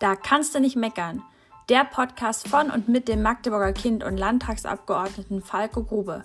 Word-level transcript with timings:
Da 0.00 0.16
kannst 0.16 0.56
du 0.56 0.60
nicht 0.60 0.74
meckern. 0.74 1.22
Der 1.68 1.84
Podcast 1.84 2.48
von 2.48 2.68
und 2.68 2.88
mit 2.88 3.06
dem 3.06 3.22
Magdeburger 3.22 3.72
Kind 3.72 4.02
und 4.02 4.16
Landtagsabgeordneten 4.16 5.40
Falco 5.40 5.84
Grube. 5.84 6.24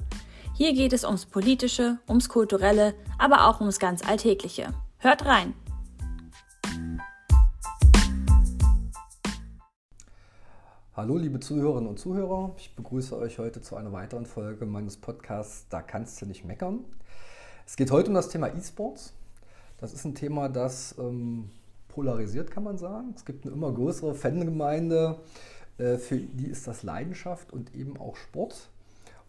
Hier 0.55 0.73
geht 0.73 0.91
es 0.91 1.05
ums 1.05 1.27
Politische, 1.27 1.99
ums 2.09 2.29
Kulturelle, 2.29 2.95
aber 3.19 3.47
auch 3.47 3.59
ums 3.61 3.77
ganz 3.77 4.05
Alltägliche. 4.05 4.73
Hört 4.97 5.23
rein! 5.25 5.53
Hallo 10.95 11.17
liebe 11.17 11.39
Zuhörerinnen 11.39 11.89
und 11.89 11.99
Zuhörer, 11.99 12.55
ich 12.57 12.75
begrüße 12.75 13.15
euch 13.15 13.37
heute 13.37 13.61
zu 13.61 13.75
einer 13.75 13.93
weiteren 13.93 14.25
Folge 14.25 14.65
meines 14.65 14.97
Podcasts 14.97 15.67
Da 15.69 15.83
kannst 15.83 16.19
du 16.21 16.25
nicht 16.25 16.43
meckern. 16.43 16.83
Es 17.67 17.75
geht 17.77 17.91
heute 17.91 18.09
um 18.09 18.15
das 18.15 18.29
Thema 18.29 18.47
E-Sports. 18.47 19.13
Das 19.77 19.93
ist 19.93 20.05
ein 20.05 20.15
Thema, 20.15 20.49
das 20.49 20.95
ähm, 20.97 21.51
polarisiert, 21.89 22.49
kann 22.49 22.63
man 22.63 22.77
sagen. 22.77 23.13
Es 23.15 23.25
gibt 23.25 23.45
eine 23.45 23.53
immer 23.53 23.71
größere 23.73 24.15
Fangemeinde, 24.15 25.19
äh, 25.77 25.97
für 25.97 26.17
die 26.17 26.47
ist 26.47 26.67
das 26.67 26.83
Leidenschaft 26.83 27.51
und 27.51 27.75
eben 27.75 27.97
auch 27.97 28.15
Sport. 28.15 28.69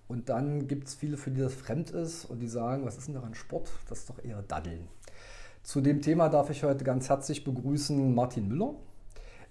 Und 0.06 0.28
dann 0.28 0.66
gibt 0.66 0.88
es 0.88 0.94
viele, 0.94 1.16
für 1.16 1.30
die 1.30 1.40
das 1.40 1.54
fremd 1.54 1.90
ist 1.90 2.24
und 2.24 2.40
die 2.40 2.48
sagen, 2.48 2.84
was 2.84 2.98
ist 2.98 3.06
denn 3.06 3.14
daran 3.14 3.34
Sport? 3.34 3.70
Das 3.88 4.00
ist 4.00 4.10
doch 4.10 4.22
eher 4.24 4.42
Daddeln. 4.42 4.88
Zu 5.62 5.80
dem 5.80 6.02
Thema 6.02 6.28
darf 6.28 6.50
ich 6.50 6.64
heute 6.64 6.84
ganz 6.84 7.08
herzlich 7.08 7.44
begrüßen 7.44 8.14
Martin 8.14 8.48
Müller. 8.48 8.74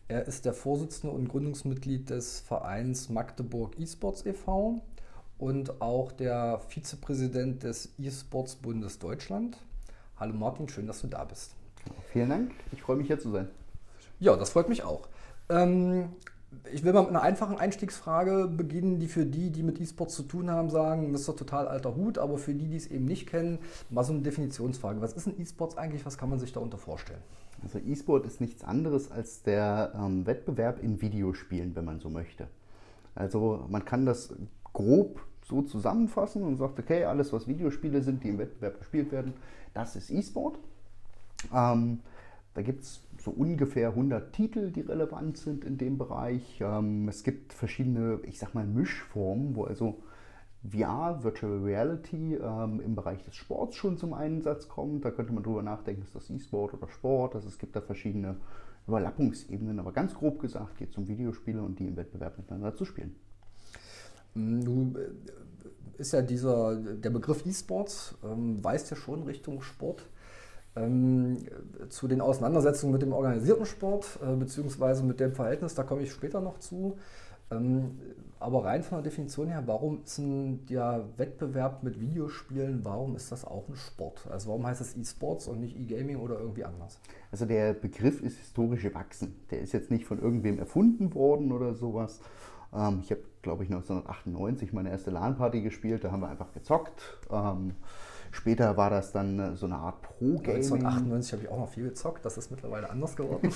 Er 0.09 0.25
ist 0.25 0.43
der 0.43 0.53
Vorsitzende 0.53 1.15
und 1.15 1.29
Gründungsmitglied 1.29 2.09
des 2.09 2.39
Vereins 2.39 3.09
Magdeburg 3.09 3.79
eSports 3.79 4.25
e.V. 4.25 4.81
und 5.37 5.81
auch 5.81 6.11
der 6.11 6.59
Vizepräsident 6.67 7.63
des 7.63 7.93
eSports 7.99 8.55
Bundes 8.55 8.99
Deutschland. 8.99 9.57
Hallo 10.17 10.33
Martin, 10.33 10.67
schön, 10.67 10.87
dass 10.87 11.01
du 11.01 11.07
da 11.07 11.23
bist. 11.23 11.58
Vielen 12.11 12.29
Dank, 12.29 12.51
ich 12.71 12.81
freue 12.81 12.97
mich 12.97 13.07
hier 13.07 13.19
zu 13.19 13.31
sein. 13.31 13.49
Ja, 14.19 14.35
das 14.35 14.51
freut 14.51 14.69
mich 14.69 14.83
auch. 14.83 15.07
Ähm, 15.49 16.09
ich 16.71 16.83
will 16.83 16.93
mal 16.93 17.01
mit 17.01 17.09
einer 17.09 17.21
einfachen 17.21 17.57
Einstiegsfrage 17.57 18.47
beginnen, 18.47 18.99
die 18.99 19.07
für 19.07 19.25
die, 19.25 19.51
die 19.51 19.63
mit 19.63 19.79
E-Sports 19.79 20.15
zu 20.15 20.23
tun 20.23 20.49
haben, 20.49 20.69
sagen, 20.69 21.11
das 21.11 21.21
ist 21.21 21.29
doch 21.29 21.35
total 21.35 21.67
alter 21.67 21.95
Hut, 21.95 22.17
aber 22.17 22.37
für 22.37 22.53
die, 22.53 22.67
die 22.67 22.77
es 22.77 22.87
eben 22.87 23.05
nicht 23.05 23.27
kennen, 23.27 23.59
mal 23.89 24.03
so 24.03 24.13
eine 24.13 24.21
Definitionsfrage. 24.21 25.01
Was 25.01 25.13
ist 25.13 25.27
ein 25.27 25.39
E-Sports 25.39 25.77
eigentlich? 25.77 26.05
Was 26.05 26.17
kann 26.17 26.29
man 26.29 26.39
sich 26.39 26.51
darunter 26.51 26.77
vorstellen? 26.77 27.21
Also 27.61 27.77
E-Sport 27.79 28.25
ist 28.25 28.41
nichts 28.41 28.63
anderes 28.63 29.11
als 29.11 29.43
der 29.43 29.93
ähm, 29.95 30.25
Wettbewerb 30.25 30.81
in 30.81 31.01
Videospielen, 31.01 31.75
wenn 31.75 31.85
man 31.85 31.99
so 31.99 32.09
möchte. 32.09 32.47
Also 33.15 33.65
man 33.69 33.85
kann 33.85 34.05
das 34.05 34.33
grob 34.73 35.21
so 35.43 35.61
zusammenfassen 35.61 36.43
und 36.43 36.57
sagt, 36.57 36.79
okay, 36.79 37.05
alles 37.05 37.33
was 37.33 37.47
Videospiele 37.47 38.01
sind, 38.01 38.23
die 38.23 38.29
im 38.29 38.37
Wettbewerb 38.37 38.79
gespielt 38.79 39.11
werden, 39.11 39.33
das 39.73 39.95
ist 39.95 40.09
E-Sport. 40.09 40.59
Ähm, 41.53 41.99
da 42.53 42.61
gibt 42.61 42.83
es 42.83 43.01
so 43.23 43.31
ungefähr 43.31 43.89
100 43.89 44.33
Titel, 44.33 44.71
die 44.71 44.81
relevant 44.81 45.37
sind 45.37 45.63
in 45.63 45.77
dem 45.77 45.97
Bereich. 45.97 46.59
Ähm, 46.61 47.07
es 47.07 47.23
gibt 47.23 47.53
verschiedene, 47.53 48.19
ich 48.23 48.39
sag 48.39 48.53
mal, 48.53 48.65
Mischformen, 48.65 49.55
wo 49.55 49.63
also 49.63 50.01
VR, 50.69 51.23
Virtual 51.23 51.59
Reality, 51.59 52.35
ähm, 52.35 52.81
im 52.81 52.95
Bereich 52.95 53.23
des 53.23 53.35
Sports 53.35 53.77
schon 53.77 53.97
zum 53.97 54.13
Einsatz 54.13 54.67
kommt. 54.67 55.05
Da 55.05 55.11
könnte 55.11 55.33
man 55.33 55.43
drüber 55.43 55.61
nachdenken, 55.61 56.01
ist 56.01 56.15
das 56.15 56.29
E-Sport 56.29 56.73
oder 56.73 56.89
Sport? 56.89 57.35
Also 57.35 57.47
es 57.47 57.57
gibt 57.57 57.75
da 57.75 57.81
verschiedene 57.81 58.35
Überlappungsebenen, 58.87 59.79
aber 59.79 59.91
ganz 59.91 60.13
grob 60.13 60.39
gesagt 60.39 60.77
geht 60.77 60.89
es 60.89 60.97
um 60.97 61.07
Videospiele 61.07 61.61
und 61.61 61.79
die 61.79 61.87
im 61.87 61.95
Wettbewerb 61.95 62.37
miteinander 62.37 62.75
zu 62.75 62.85
spielen. 62.85 63.15
Nu 64.33 64.93
äh, 64.97 66.01
ist 66.01 66.13
ja 66.13 66.21
dieser, 66.21 66.75
der 66.75 67.09
Begriff 67.09 67.45
E-Sports, 67.45 68.15
ähm, 68.23 68.63
weist 68.63 68.89
ja 68.89 68.97
schon 68.97 69.23
Richtung 69.23 69.61
Sport. 69.61 70.07
Ähm, 70.79 71.37
zu 71.89 72.07
den 72.07 72.21
Auseinandersetzungen 72.21 72.93
mit 72.93 73.01
dem 73.01 73.13
organisierten 73.13 73.65
Sport 73.65 74.19
äh, 74.23 74.35
beziehungsweise 74.35 75.03
mit 75.03 75.19
dem 75.19 75.33
Verhältnis, 75.33 75.75
da 75.75 75.83
komme 75.83 76.01
ich 76.03 76.11
später 76.11 76.41
noch 76.41 76.59
zu. 76.59 76.97
Ähm, 77.51 77.99
aber 78.39 78.63
rein 78.63 78.83
von 78.83 78.97
der 78.97 79.03
Definition 79.03 79.49
her, 79.49 79.63
warum 79.65 80.01
ist 80.03 80.17
ein, 80.19 80.65
der 80.67 81.03
Wettbewerb 81.17 81.83
mit 81.83 81.99
Videospielen, 81.99 82.85
warum 82.85 83.15
ist 83.15 83.31
das 83.31 83.43
auch 83.43 83.67
ein 83.67 83.75
Sport? 83.75 84.27
Also 84.31 84.49
warum 84.49 84.65
heißt 84.65 84.79
es 84.79 84.95
E-Sports 84.95 85.47
und 85.47 85.59
nicht 85.59 85.77
E-Gaming 85.77 86.17
oder 86.17 86.39
irgendwie 86.39 86.63
anders? 86.63 86.99
Also 87.31 87.45
der 87.45 87.73
Begriff 87.73 88.21
ist 88.21 88.37
historisch 88.37 88.83
gewachsen. 88.83 89.35
Der 89.51 89.59
ist 89.59 89.73
jetzt 89.73 89.91
nicht 89.91 90.05
von 90.05 90.21
irgendwem 90.21 90.57
erfunden 90.57 91.13
worden 91.13 91.51
oder 91.51 91.73
sowas. 91.73 92.21
Ähm, 92.73 92.99
ich 93.03 93.11
habe, 93.11 93.21
glaube 93.41 93.63
ich, 93.63 93.69
1998 93.69 94.71
meine 94.71 94.91
erste 94.91 95.11
LAN-Party 95.11 95.61
gespielt, 95.61 96.03
da 96.03 96.11
haben 96.11 96.21
wir 96.21 96.29
einfach 96.29 96.53
gezockt. 96.53 97.01
Später 98.31 98.77
war 98.77 98.89
das 98.89 99.11
dann 99.11 99.39
äh, 99.39 99.55
so 99.55 99.65
eine 99.65 99.75
Art 99.75 100.01
Pro-Gaming. 100.01 100.57
1998 100.57 101.33
habe 101.33 101.43
ich 101.43 101.49
auch 101.49 101.59
noch 101.59 101.69
viel 101.69 101.85
gezockt, 101.85 102.23
das 102.25 102.37
ist 102.37 102.51
mittlerweile 102.51 102.89
anders 102.89 103.15
geworden. 103.15 103.51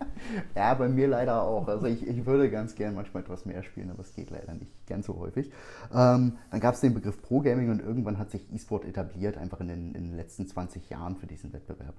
ja, 0.54 0.74
bei 0.74 0.88
mir 0.88 1.08
leider 1.08 1.42
auch. 1.42 1.66
Also 1.68 1.86
ich, 1.86 2.06
ich 2.06 2.24
würde 2.24 2.50
ganz 2.50 2.74
gern 2.74 2.94
manchmal 2.94 3.22
etwas 3.22 3.44
mehr 3.44 3.62
spielen, 3.62 3.90
aber 3.90 4.00
es 4.00 4.14
geht 4.14 4.30
leider 4.30 4.54
nicht 4.54 4.86
ganz 4.86 5.06
so 5.06 5.18
häufig. 5.18 5.50
Ähm, 5.92 6.38
dann 6.50 6.60
gab 6.60 6.74
es 6.74 6.80
den 6.80 6.94
Begriff 6.94 7.20
Pro-Gaming 7.22 7.70
und 7.70 7.80
irgendwann 7.80 8.18
hat 8.18 8.30
sich 8.30 8.52
E-Sport 8.52 8.84
etabliert, 8.84 9.38
einfach 9.38 9.60
in 9.60 9.68
den, 9.68 9.94
in 9.94 10.04
den, 10.04 10.16
letzten 10.16 10.46
20 10.46 10.88
Jahren 10.90 11.16
für 11.16 11.26
diesen 11.26 11.52
Wettbewerb. 11.52 11.94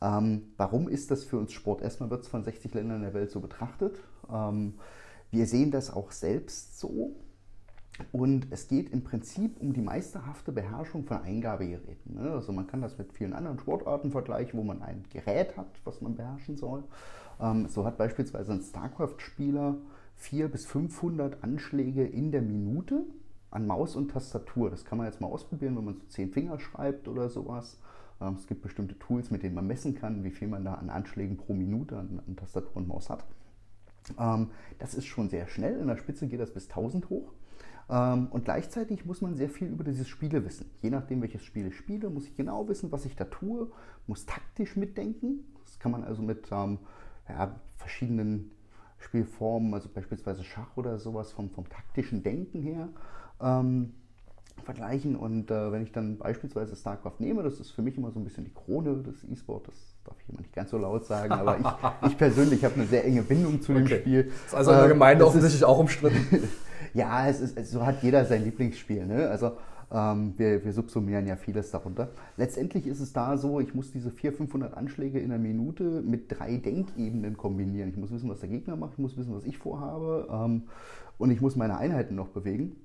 Ähm, 0.00 0.52
warum 0.56 0.88
ist 0.88 1.10
das 1.10 1.24
für 1.24 1.38
uns 1.38 1.52
Sport? 1.52 1.82
Erstmal 1.82 2.10
wird 2.10 2.22
es 2.22 2.28
von 2.28 2.42
60 2.42 2.74
Ländern 2.74 3.02
der 3.02 3.14
Welt 3.14 3.30
so 3.30 3.40
betrachtet. 3.40 3.98
Ähm, 4.32 4.74
wir 5.30 5.46
sehen 5.46 5.70
das 5.70 5.92
auch 5.92 6.12
selbst 6.12 6.78
so. 6.78 7.16
Und 8.12 8.48
es 8.50 8.68
geht 8.68 8.90
im 8.90 9.04
Prinzip 9.04 9.60
um 9.60 9.72
die 9.72 9.80
meisterhafte 9.80 10.52
Beherrschung 10.52 11.04
von 11.04 11.22
Eingabegeräten. 11.22 12.14
Ne? 12.14 12.32
Also 12.32 12.52
man 12.52 12.66
kann 12.66 12.82
das 12.82 12.98
mit 12.98 13.12
vielen 13.12 13.32
anderen 13.32 13.58
Sportarten 13.58 14.10
vergleichen, 14.10 14.58
wo 14.58 14.64
man 14.64 14.82
ein 14.82 15.04
Gerät 15.10 15.56
hat, 15.56 15.68
was 15.84 16.00
man 16.00 16.14
beherrschen 16.14 16.56
soll. 16.56 16.84
Ähm, 17.40 17.68
so 17.68 17.84
hat 17.84 17.98
beispielsweise 17.98 18.52
ein 18.52 18.62
StarCraft-Spieler 18.62 19.76
400 20.16 20.52
bis 20.52 20.66
500 20.66 21.42
Anschläge 21.44 22.04
in 22.04 22.32
der 22.32 22.42
Minute 22.42 23.04
an 23.50 23.66
Maus 23.66 23.96
und 23.96 24.10
Tastatur. 24.10 24.70
Das 24.70 24.84
kann 24.84 24.98
man 24.98 25.06
jetzt 25.06 25.20
mal 25.20 25.28
ausprobieren, 25.28 25.76
wenn 25.76 25.84
man 25.84 25.94
so 25.94 26.06
zehn 26.08 26.30
Finger 26.30 26.58
schreibt 26.58 27.08
oder 27.08 27.28
sowas. 27.28 27.78
Ähm, 28.20 28.34
es 28.34 28.46
gibt 28.46 28.62
bestimmte 28.62 28.98
Tools, 28.98 29.30
mit 29.30 29.42
denen 29.42 29.54
man 29.54 29.66
messen 29.66 29.94
kann, 29.94 30.24
wie 30.24 30.30
viel 30.30 30.48
man 30.48 30.64
da 30.64 30.74
an 30.74 30.90
Anschlägen 30.90 31.36
pro 31.36 31.54
Minute 31.54 31.96
an, 31.96 32.20
an 32.26 32.36
Tastatur 32.36 32.76
und 32.76 32.88
Maus 32.88 33.10
hat. 33.10 33.24
Ähm, 34.18 34.50
das 34.78 34.94
ist 34.94 35.06
schon 35.06 35.28
sehr 35.28 35.48
schnell. 35.48 35.78
In 35.78 35.88
der 35.88 35.96
Spitze 35.96 36.26
geht 36.26 36.40
das 36.40 36.52
bis 36.52 36.68
1000 36.68 37.10
hoch. 37.10 37.32
Ähm, 37.88 38.28
und 38.30 38.44
gleichzeitig 38.44 39.04
muss 39.04 39.20
man 39.20 39.36
sehr 39.36 39.48
viel 39.48 39.68
über 39.68 39.84
dieses 39.84 40.08
Spiele 40.08 40.44
wissen. 40.44 40.70
Je 40.82 40.90
nachdem, 40.90 41.22
welches 41.22 41.42
Spiel 41.42 41.68
ich 41.68 41.76
spiele, 41.76 42.10
muss 42.10 42.26
ich 42.26 42.36
genau 42.36 42.68
wissen, 42.68 42.90
was 42.92 43.04
ich 43.04 43.16
da 43.16 43.24
tue, 43.24 43.70
muss 44.06 44.26
taktisch 44.26 44.76
mitdenken. 44.76 45.44
Das 45.64 45.78
kann 45.78 45.92
man 45.92 46.04
also 46.04 46.22
mit 46.22 46.48
ähm, 46.50 46.78
ja, 47.28 47.60
verschiedenen 47.76 48.52
Spielformen, 48.98 49.74
also 49.74 49.88
beispielsweise 49.88 50.42
Schach 50.42 50.76
oder 50.76 50.98
sowas, 50.98 51.32
vom, 51.32 51.50
vom 51.50 51.68
taktischen 51.68 52.22
Denken 52.22 52.62
her. 52.62 52.88
Ähm, 53.40 53.92
vergleichen. 54.64 55.16
Und 55.16 55.50
äh, 55.50 55.72
wenn 55.72 55.82
ich 55.82 55.92
dann 55.92 56.18
beispielsweise 56.18 56.76
StarCraft 56.76 57.16
nehme, 57.18 57.42
das 57.42 57.60
ist 57.60 57.70
für 57.70 57.82
mich 57.82 57.96
immer 57.96 58.10
so 58.10 58.18
ein 58.18 58.24
bisschen 58.24 58.44
die 58.44 58.54
Krone 58.54 59.02
des 59.02 59.24
E-Sport, 59.24 59.68
das 59.68 59.76
darf 60.04 60.16
ich 60.22 60.28
immer 60.28 60.40
nicht 60.40 60.52
ganz 60.52 60.70
so 60.70 60.78
laut 60.78 61.04
sagen, 61.04 61.32
aber 61.32 61.58
ich, 61.58 61.66
ich 62.10 62.18
persönlich 62.18 62.64
habe 62.64 62.74
eine 62.74 62.86
sehr 62.86 63.04
enge 63.04 63.22
Bindung 63.22 63.60
zu 63.60 63.72
okay. 63.72 63.82
dem 63.82 63.88
Spiel. 63.88 64.24
Das 64.24 64.46
ist 64.46 64.54
also 64.54 64.70
in 64.72 64.78
der 64.78 64.88
Gemeinde 64.88 65.24
äh, 65.24 65.26
offensichtlich 65.26 65.64
auch 65.64 65.78
umstritten. 65.78 66.48
Ja, 66.96 67.28
es 67.28 67.40
ist, 67.40 67.70
so 67.70 67.84
hat 67.84 68.02
jeder 68.02 68.24
sein 68.24 68.42
Lieblingsspiel. 68.42 69.04
Ne? 69.04 69.28
Also 69.28 69.52
ähm, 69.92 70.32
wir, 70.38 70.64
wir, 70.64 70.72
subsumieren 70.72 71.26
ja 71.26 71.36
vieles 71.36 71.70
darunter. 71.70 72.08
Letztendlich 72.38 72.86
ist 72.86 73.00
es 73.00 73.12
da 73.12 73.36
so, 73.36 73.60
ich 73.60 73.74
muss 73.74 73.92
diese 73.92 74.10
400, 74.10 74.38
500 74.38 74.74
Anschläge 74.74 75.18
in 75.18 75.30
einer 75.30 75.42
Minute 75.42 75.84
mit 76.00 76.24
drei 76.28 76.56
Denkebenen 76.56 77.36
kombinieren. 77.36 77.90
Ich 77.90 77.98
muss 77.98 78.10
wissen, 78.10 78.30
was 78.30 78.40
der 78.40 78.48
Gegner 78.48 78.76
macht, 78.76 78.94
ich 78.94 78.98
muss 78.98 79.14
wissen, 79.18 79.34
was 79.34 79.44
ich 79.44 79.58
vorhabe 79.58 80.26
ähm, 80.32 80.62
und 81.18 81.30
ich 81.30 81.42
muss 81.42 81.54
meine 81.54 81.76
Einheiten 81.76 82.14
noch 82.14 82.28
bewegen. 82.28 82.76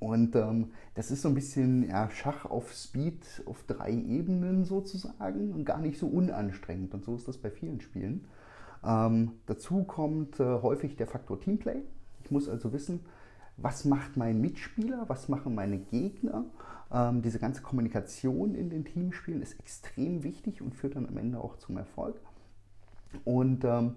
Und 0.00 0.34
ähm, 0.34 0.72
das 0.94 1.12
ist 1.12 1.22
so 1.22 1.28
ein 1.28 1.34
bisschen 1.36 1.88
ja, 1.88 2.10
Schach 2.10 2.46
auf 2.46 2.72
Speed 2.72 3.44
auf 3.46 3.62
drei 3.68 3.92
Ebenen 3.92 4.64
sozusagen 4.64 5.52
und 5.52 5.64
gar 5.64 5.78
nicht 5.78 6.00
so 6.00 6.08
unanstrengend. 6.08 6.94
Und 6.94 7.04
so 7.04 7.14
ist 7.14 7.28
das 7.28 7.38
bei 7.38 7.50
vielen 7.52 7.80
Spielen. 7.80 8.24
Ähm, 8.84 9.34
dazu 9.46 9.84
kommt 9.84 10.40
äh, 10.40 10.44
häufig 10.62 10.96
der 10.96 11.06
Faktor 11.06 11.40
Teamplay. 11.40 11.82
Ich 12.24 12.32
muss 12.32 12.48
also 12.48 12.72
wissen, 12.72 13.00
was 13.62 13.84
macht 13.84 14.16
mein 14.16 14.40
Mitspieler, 14.40 15.04
was 15.08 15.28
machen 15.28 15.54
meine 15.54 15.78
Gegner. 15.78 16.44
Ähm, 16.92 17.22
diese 17.22 17.38
ganze 17.38 17.62
Kommunikation 17.62 18.54
in 18.54 18.70
den 18.70 18.84
Teamspielen 18.84 19.42
ist 19.42 19.58
extrem 19.60 20.22
wichtig 20.22 20.62
und 20.62 20.74
führt 20.74 20.96
dann 20.96 21.06
am 21.06 21.16
Ende 21.16 21.38
auch 21.38 21.56
zum 21.56 21.76
Erfolg. 21.76 22.20
Und 23.24 23.64
ähm, 23.64 23.96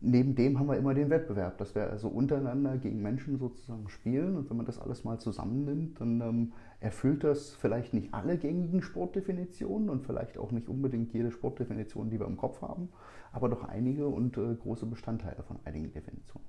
neben 0.00 0.34
dem 0.34 0.58
haben 0.58 0.68
wir 0.68 0.76
immer 0.76 0.94
den 0.94 1.10
Wettbewerb, 1.10 1.58
dass 1.58 1.74
wir 1.74 1.90
also 1.90 2.08
untereinander 2.08 2.76
gegen 2.76 3.00
Menschen 3.00 3.38
sozusagen 3.38 3.88
spielen. 3.88 4.36
Und 4.36 4.50
wenn 4.50 4.56
man 4.56 4.66
das 4.66 4.78
alles 4.78 5.04
mal 5.04 5.18
zusammennimmt, 5.18 6.00
dann 6.00 6.20
ähm, 6.20 6.52
erfüllt 6.80 7.24
das 7.24 7.50
vielleicht 7.50 7.94
nicht 7.94 8.12
alle 8.12 8.36
gängigen 8.36 8.82
Sportdefinitionen 8.82 9.88
und 9.88 10.04
vielleicht 10.04 10.38
auch 10.38 10.52
nicht 10.52 10.68
unbedingt 10.68 11.12
jede 11.14 11.30
Sportdefinition, 11.30 12.10
die 12.10 12.20
wir 12.20 12.26
im 12.26 12.36
Kopf 12.36 12.60
haben, 12.60 12.90
aber 13.32 13.48
doch 13.48 13.64
einige 13.64 14.06
und 14.06 14.36
äh, 14.36 14.54
große 14.54 14.86
Bestandteile 14.86 15.42
von 15.42 15.58
einigen 15.64 15.90
Definitionen. 15.92 16.44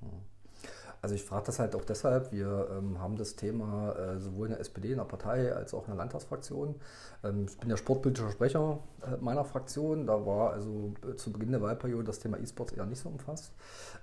Also 1.02 1.14
ich 1.14 1.24
frage 1.24 1.46
das 1.46 1.58
halt 1.58 1.74
auch 1.74 1.84
deshalb, 1.84 2.32
wir 2.32 2.68
ähm, 2.76 3.00
haben 3.00 3.16
das 3.16 3.36
Thema 3.36 3.94
äh, 3.96 4.18
sowohl 4.18 4.46
in 4.46 4.52
der 4.52 4.60
SPD, 4.60 4.92
in 4.92 4.98
der 4.98 5.04
Partei, 5.04 5.52
als 5.52 5.74
auch 5.74 5.82
in 5.82 5.88
der 5.88 5.96
Landtagsfraktion. 5.96 6.74
Ähm, 7.22 7.46
ich 7.48 7.58
bin 7.58 7.70
ja 7.70 7.76
sportpolitischer 7.76 8.30
Sprecher 8.30 8.78
äh, 9.02 9.16
meiner 9.20 9.44
Fraktion. 9.44 10.06
Da 10.06 10.26
war 10.26 10.52
also 10.52 10.94
äh, 11.08 11.16
zu 11.16 11.32
Beginn 11.32 11.52
der 11.52 11.62
Wahlperiode 11.62 12.04
das 12.04 12.18
Thema 12.18 12.38
E-Sports 12.38 12.72
eher 12.72 12.86
nicht 12.86 13.00
so 13.00 13.08
umfasst. 13.08 13.52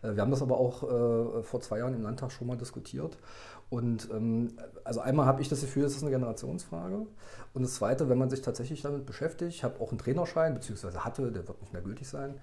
Äh, 0.01 0.15
wir 0.15 0.21
haben 0.21 0.31
das 0.31 0.41
aber 0.41 0.59
auch 0.59 0.83
äh, 0.83 1.43
vor 1.43 1.61
zwei 1.61 1.79
Jahren 1.79 1.93
im 1.93 2.03
Landtag 2.03 2.31
schon 2.31 2.47
mal 2.47 2.57
diskutiert. 2.57 3.17
Und 3.73 4.07
ähm, 4.11 4.49
also 4.83 4.99
einmal 4.99 5.25
habe 5.25 5.41
ich 5.41 5.49
das 5.49 5.61
Gefühl, 5.61 5.83
es 5.85 5.95
ist 5.95 6.03
eine 6.03 6.11
Generationsfrage. 6.11 7.07
Und 7.55 7.63
das 7.63 7.73
Zweite, 7.73 8.07
wenn 8.07 8.19
man 8.19 8.29
sich 8.29 8.43
tatsächlich 8.43 8.83
damit 8.83 9.07
beschäftigt, 9.07 9.51
ich 9.51 9.63
habe 9.63 9.81
auch 9.81 9.89
einen 9.89 9.97
Trainerschein, 9.97 10.53
beziehungsweise 10.53 11.03
hatte, 11.03 11.31
der 11.31 11.47
wird 11.47 11.59
nicht 11.59 11.73
mehr 11.73 11.81
gültig 11.81 12.07
sein. 12.07 12.35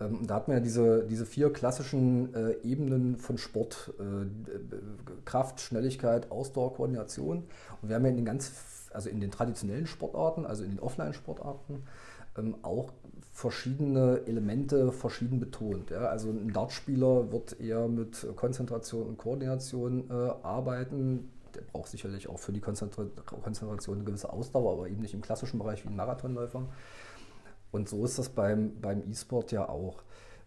Ähm, 0.00 0.26
da 0.26 0.34
hat 0.34 0.48
man 0.48 0.56
ja 0.56 0.60
diese, 0.60 1.04
diese 1.04 1.24
vier 1.24 1.52
klassischen 1.52 2.34
äh, 2.34 2.54
Ebenen 2.64 3.16
von 3.16 3.38
Sport, 3.38 3.94
äh, 4.00 4.26
Kraft, 5.24 5.60
Schnelligkeit, 5.60 6.32
Ausdauer, 6.32 6.74
Koordination. 6.74 7.44
Und 7.80 7.88
wir 7.88 7.94
haben 7.94 8.04
ja 8.04 8.10
in 8.10 8.16
den 8.16 8.24
ganz, 8.24 8.88
also 8.92 9.08
in 9.08 9.20
den 9.20 9.30
traditionellen 9.30 9.86
Sportarten, 9.86 10.44
also 10.44 10.64
in 10.64 10.70
den 10.70 10.80
Offline-Sportarten, 10.80 11.84
ähm, 12.36 12.56
auch 12.62 12.92
verschiedene 13.32 14.22
Elemente 14.26 14.92
verschieden 14.92 15.40
betont. 15.40 15.90
Ja. 15.90 16.00
Also 16.00 16.30
ein 16.30 16.52
Dartspieler 16.52 17.32
wird 17.32 17.58
eher 17.60 17.88
mit 17.88 18.26
Konzentration 18.36 19.06
und 19.06 19.18
Koordination 19.18 20.10
äh, 20.10 20.12
arbeiten. 20.12 21.30
Der 21.54 21.62
braucht 21.62 21.90
sicherlich 21.90 22.28
auch 22.28 22.38
für 22.38 22.52
die 22.52 22.60
Konzentration 22.60 23.96
eine 23.96 24.04
gewisse 24.04 24.32
Ausdauer, 24.32 24.72
aber 24.72 24.88
eben 24.88 25.02
nicht 25.02 25.14
im 25.14 25.20
klassischen 25.20 25.58
Bereich 25.58 25.84
wie 25.84 25.88
ein 25.88 25.96
Marathonläufer. 25.96 26.66
Und 27.72 27.88
so 27.88 28.04
ist 28.04 28.18
das 28.18 28.28
beim, 28.28 28.80
beim 28.80 29.02
E-Sport 29.10 29.52
ja 29.52 29.68
auch. 29.68 30.02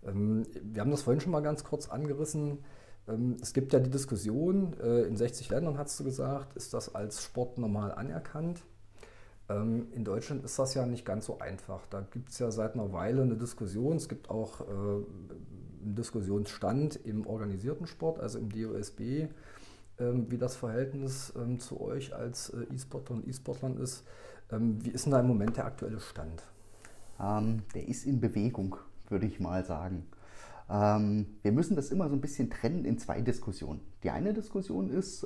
Ähm, 0.05 0.45
wir 0.61 0.81
haben 0.81 0.91
das 0.91 1.03
vorhin 1.03 1.21
schon 1.21 1.31
mal 1.31 1.41
ganz 1.41 1.63
kurz 1.63 1.89
angerissen. 1.89 2.59
Ähm, 3.07 3.37
es 3.41 3.53
gibt 3.53 3.73
ja 3.73 3.79
die 3.79 3.89
Diskussion, 3.89 4.75
äh, 4.79 5.01
in 5.01 5.15
60 5.15 5.49
Ländern 5.49 5.77
hast 5.77 5.99
du 5.99 6.03
gesagt, 6.03 6.55
ist 6.55 6.73
das 6.73 6.93
als 6.93 7.23
Sport 7.23 7.57
normal 7.57 7.91
anerkannt? 7.91 8.61
Ähm, 9.49 9.87
in 9.91 10.03
Deutschland 10.03 10.43
ist 10.43 10.57
das 10.57 10.73
ja 10.73 10.85
nicht 10.85 11.05
ganz 11.05 11.25
so 11.25 11.39
einfach. 11.39 11.85
Da 11.89 12.01
gibt 12.11 12.29
es 12.29 12.39
ja 12.39 12.49
seit 12.51 12.73
einer 12.73 12.91
Weile 12.93 13.21
eine 13.21 13.35
Diskussion. 13.35 13.95
Es 13.97 14.09
gibt 14.09 14.29
auch 14.29 14.61
äh, 14.61 14.63
einen 14.63 15.95
Diskussionsstand 15.95 16.95
im 17.05 17.27
organisierten 17.27 17.85
Sport, 17.85 18.19
also 18.19 18.39
im 18.39 18.49
DOSB, 18.49 19.27
ähm, 19.99 20.25
wie 20.29 20.37
das 20.37 20.55
Verhältnis 20.55 21.31
ähm, 21.35 21.59
zu 21.59 21.79
euch 21.79 22.15
als 22.15 22.49
äh, 22.49 22.63
E-Sportler 22.73 23.17
und 23.17 23.27
E-Sportlern 23.27 23.77
ist. 23.77 24.03
Wie 24.47 24.91
ist 24.91 25.05
denn 25.05 25.11
da 25.11 25.21
im 25.21 25.27
Moment 25.27 25.57
der 25.57 25.65
aktuelle 25.65 25.99
Stand? 25.99 26.43
der 27.17 27.87
ist 27.87 28.05
in 28.05 28.21
Bewegung, 28.21 28.75
würde 29.09 29.25
ich 29.25 29.39
mal 29.39 29.65
sagen. 29.65 30.05
wir 30.67 31.51
müssen 31.51 31.75
das 31.75 31.89
immer 31.89 32.09
so 32.09 32.13
ein 32.13 32.21
bisschen 32.21 32.51
trennen 32.51 32.85
in 32.85 32.99
zwei 32.99 33.21
Diskussionen. 33.21 33.79
Die 34.03 34.11
eine 34.11 34.35
Diskussion 34.35 34.91
ist 34.91 35.25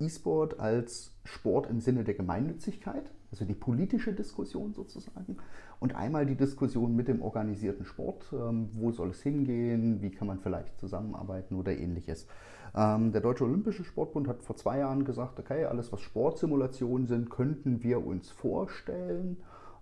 E-Sport 0.00 0.58
als 0.58 1.12
Sport 1.24 1.68
im 1.68 1.80
Sinne 1.80 2.02
der 2.02 2.14
Gemeinnützigkeit 2.14 3.10
also 3.30 3.44
die 3.44 3.54
politische 3.54 4.12
Diskussion 4.12 4.72
sozusagen. 4.72 5.36
Und 5.80 5.94
einmal 5.94 6.26
die 6.26 6.36
Diskussion 6.36 6.94
mit 6.96 7.08
dem 7.08 7.22
organisierten 7.22 7.84
Sport, 7.84 8.32
ähm, 8.32 8.68
wo 8.72 8.92
soll 8.92 9.10
es 9.10 9.22
hingehen, 9.22 10.00
wie 10.02 10.10
kann 10.10 10.26
man 10.26 10.38
vielleicht 10.38 10.78
zusammenarbeiten 10.78 11.54
oder 11.54 11.76
ähnliches. 11.76 12.26
Ähm, 12.74 13.12
der 13.12 13.20
Deutsche 13.20 13.44
Olympische 13.44 13.84
Sportbund 13.84 14.28
hat 14.28 14.42
vor 14.42 14.56
zwei 14.56 14.78
Jahren 14.78 15.04
gesagt, 15.04 15.38
okay, 15.38 15.64
alles 15.64 15.92
was 15.92 16.00
Sportsimulationen 16.00 17.06
sind, 17.06 17.30
könnten 17.30 17.82
wir 17.82 18.04
uns 18.04 18.30
vorstellen 18.30 19.38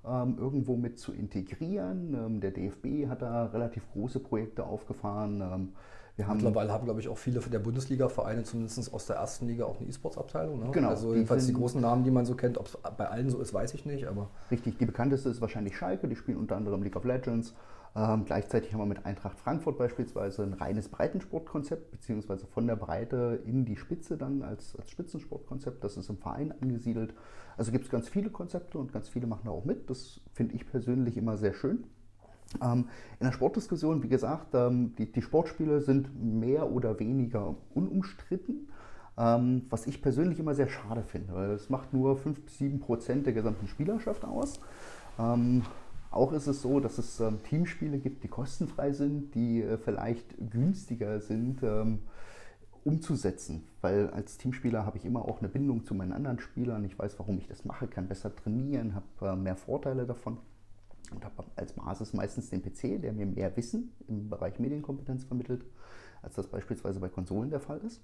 ähm, 0.06 0.36
irgendwo 0.38 0.76
mit 0.76 0.98
zu 0.98 1.12
integrieren. 1.12 2.40
der 2.40 2.50
DFB 2.50 3.08
hat 3.08 3.22
da 3.22 3.46
relativ 3.46 3.90
große 3.92 4.20
Projekte 4.20 4.64
aufgefahren 4.64 5.40
haben 6.22 6.36
Mittlerweile 6.36 6.72
haben, 6.72 6.84
glaube 6.84 7.00
ich, 7.00 7.08
auch 7.08 7.18
viele 7.18 7.40
der 7.40 7.58
Bundesliga-Vereine, 7.58 8.44
zumindest 8.44 8.92
aus 8.92 9.06
der 9.06 9.16
ersten 9.16 9.48
Liga, 9.48 9.64
auch 9.64 9.80
eine 9.80 9.88
E-Sports-Abteilung. 9.88 10.60
Ne? 10.60 10.70
Genau. 10.70 10.90
Also 10.90 11.12
jedenfalls 11.12 11.46
die 11.46 11.52
großen 11.52 11.80
Namen, 11.80 12.04
die 12.04 12.12
man 12.12 12.24
so 12.24 12.36
kennt. 12.36 12.56
Ob 12.56 12.66
es 12.66 12.78
bei 12.96 13.08
allen 13.08 13.30
so 13.30 13.40
ist, 13.40 13.52
weiß 13.52 13.74
ich 13.74 13.84
nicht. 13.84 14.06
Aber 14.06 14.28
Richtig, 14.50 14.78
die 14.78 14.86
bekannteste 14.86 15.28
ist 15.28 15.40
wahrscheinlich 15.40 15.76
Schalke, 15.76 16.06
die 16.06 16.14
spielen 16.14 16.38
unter 16.38 16.56
anderem 16.56 16.82
League 16.84 16.94
of 16.94 17.04
Legends. 17.04 17.54
Ähm, 17.96 18.24
gleichzeitig 18.24 18.72
haben 18.72 18.80
wir 18.80 18.86
mit 18.86 19.06
Eintracht 19.06 19.38
Frankfurt 19.38 19.78
beispielsweise 19.78 20.42
ein 20.42 20.52
reines 20.52 20.88
Breitensportkonzept, 20.88 21.92
beziehungsweise 21.92 22.46
von 22.46 22.66
der 22.66 22.74
Breite 22.74 23.40
in 23.46 23.64
die 23.64 23.76
Spitze 23.76 24.16
dann 24.16 24.42
als, 24.42 24.74
als 24.76 24.90
Spitzensportkonzept. 24.90 25.84
Das 25.84 25.96
ist 25.96 26.08
im 26.08 26.18
Verein 26.18 26.52
angesiedelt. 26.60 27.14
Also 27.56 27.70
gibt 27.70 27.84
es 27.84 27.90
ganz 27.90 28.08
viele 28.08 28.30
Konzepte 28.30 28.78
und 28.78 28.92
ganz 28.92 29.08
viele 29.08 29.28
machen 29.28 29.42
da 29.44 29.52
auch 29.52 29.64
mit. 29.64 29.88
Das 29.90 30.20
finde 30.32 30.56
ich 30.56 30.68
persönlich 30.68 31.16
immer 31.16 31.36
sehr 31.36 31.54
schön. 31.54 31.84
Ähm, 32.62 32.88
in 33.20 33.26
der 33.26 33.32
Sportdiskussion, 33.32 34.02
wie 34.02 34.08
gesagt, 34.08 34.54
ähm, 34.54 34.94
die, 34.96 35.10
die, 35.10 35.22
Sportspiele 35.22 35.80
sind 35.80 36.10
mehr 36.20 36.70
oder 36.70 36.98
weniger 36.98 37.54
unumstritten, 37.74 38.68
ähm, 39.16 39.62
was 39.70 39.86
ich 39.86 40.02
persönlich 40.02 40.40
immer 40.40 40.54
sehr 40.54 40.68
schade 40.68 41.02
finde, 41.02 41.34
weil 41.34 41.50
es 41.50 41.70
macht 41.70 41.92
nur 41.92 42.16
5 42.16 42.44
bis 42.44 42.58
7 42.58 42.80
Prozent 42.80 43.26
der 43.26 43.32
gesamten 43.32 43.66
Spielerschaft 43.68 44.24
aus. 44.24 44.60
Auch 46.14 46.32
ist 46.32 46.46
es 46.46 46.62
so, 46.62 46.80
dass 46.80 46.98
es 46.98 47.22
Teamspiele 47.48 47.98
gibt, 47.98 48.24
die 48.24 48.28
kostenfrei 48.28 48.92
sind, 48.92 49.34
die 49.34 49.62
äh, 49.62 49.78
vielleicht 49.78 50.34
günstiger 50.50 51.20
sind 51.20 51.62
umzusetzen, 52.84 53.64
weil 53.80 54.10
als 54.10 54.36
Teamspieler 54.36 54.84
habe 54.84 54.98
ich 54.98 55.04
immer 55.04 55.24
auch 55.24 55.38
eine 55.38 55.48
Bindung 55.48 55.84
zu 55.84 55.94
meinen 55.94 56.12
anderen 56.12 56.38
Spielern. 56.38 56.84
Ich 56.84 56.98
weiß, 56.98 57.18
warum 57.18 57.38
ich 57.38 57.48
das 57.48 57.64
mache, 57.64 57.88
kann 57.88 58.08
besser 58.08 58.34
trainieren, 58.34 58.94
habe 58.94 59.32
äh, 59.32 59.36
mehr 59.36 59.56
Vorteile 59.56 60.06
davon 60.06 60.38
und 61.10 61.24
habe 61.24 61.44
als 61.56 61.72
Basis 61.72 62.12
meistens 62.12 62.50
den 62.50 62.62
PC, 62.62 63.00
der 63.00 63.12
mir 63.12 63.26
mehr 63.26 63.56
Wissen 63.56 63.92
im 64.06 64.28
Bereich 64.28 64.58
Medienkompetenz 64.58 65.24
vermittelt, 65.24 65.64
als 66.22 66.34
das 66.34 66.46
beispielsweise 66.46 67.00
bei 67.00 67.08
Konsolen 67.08 67.50
der 67.50 67.60
Fall 67.60 67.80
ist. 67.80 68.02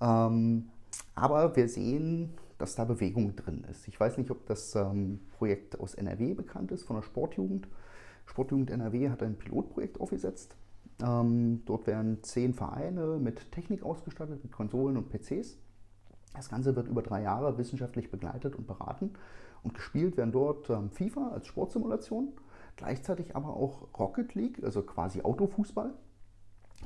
Ähm, 0.00 0.68
aber 1.14 1.56
wir 1.56 1.68
sehen, 1.68 2.34
dass 2.62 2.76
da 2.76 2.84
Bewegung 2.84 3.34
drin 3.34 3.64
ist. 3.68 3.88
Ich 3.88 3.98
weiß 3.98 4.18
nicht, 4.18 4.30
ob 4.30 4.46
das 4.46 4.76
ähm, 4.76 5.18
Projekt 5.36 5.80
aus 5.80 5.94
NRW 5.94 6.34
bekannt 6.34 6.70
ist, 6.70 6.84
von 6.84 6.94
der 6.94 7.02
Sportjugend. 7.02 7.66
Sportjugend 8.24 8.70
NRW 8.70 9.10
hat 9.10 9.20
ein 9.24 9.36
Pilotprojekt 9.36 10.00
aufgesetzt. 10.00 10.54
Ähm, 11.04 11.62
dort 11.66 11.88
werden 11.88 12.22
zehn 12.22 12.54
Vereine 12.54 13.18
mit 13.18 13.50
Technik 13.50 13.82
ausgestattet, 13.82 14.44
mit 14.44 14.52
Konsolen 14.52 14.96
und 14.96 15.10
PCs. 15.10 15.58
Das 16.34 16.48
Ganze 16.48 16.76
wird 16.76 16.86
über 16.86 17.02
drei 17.02 17.22
Jahre 17.22 17.58
wissenschaftlich 17.58 18.12
begleitet 18.12 18.54
und 18.54 18.68
beraten. 18.68 19.10
Und 19.64 19.74
gespielt 19.74 20.16
werden 20.16 20.30
dort 20.30 20.70
ähm, 20.70 20.90
FIFA 20.90 21.32
als 21.32 21.48
Sportsimulation, 21.48 22.28
gleichzeitig 22.76 23.34
aber 23.34 23.56
auch 23.56 23.88
Rocket 23.98 24.36
League, 24.36 24.62
also 24.62 24.82
quasi 24.82 25.22
Autofußball, 25.22 25.92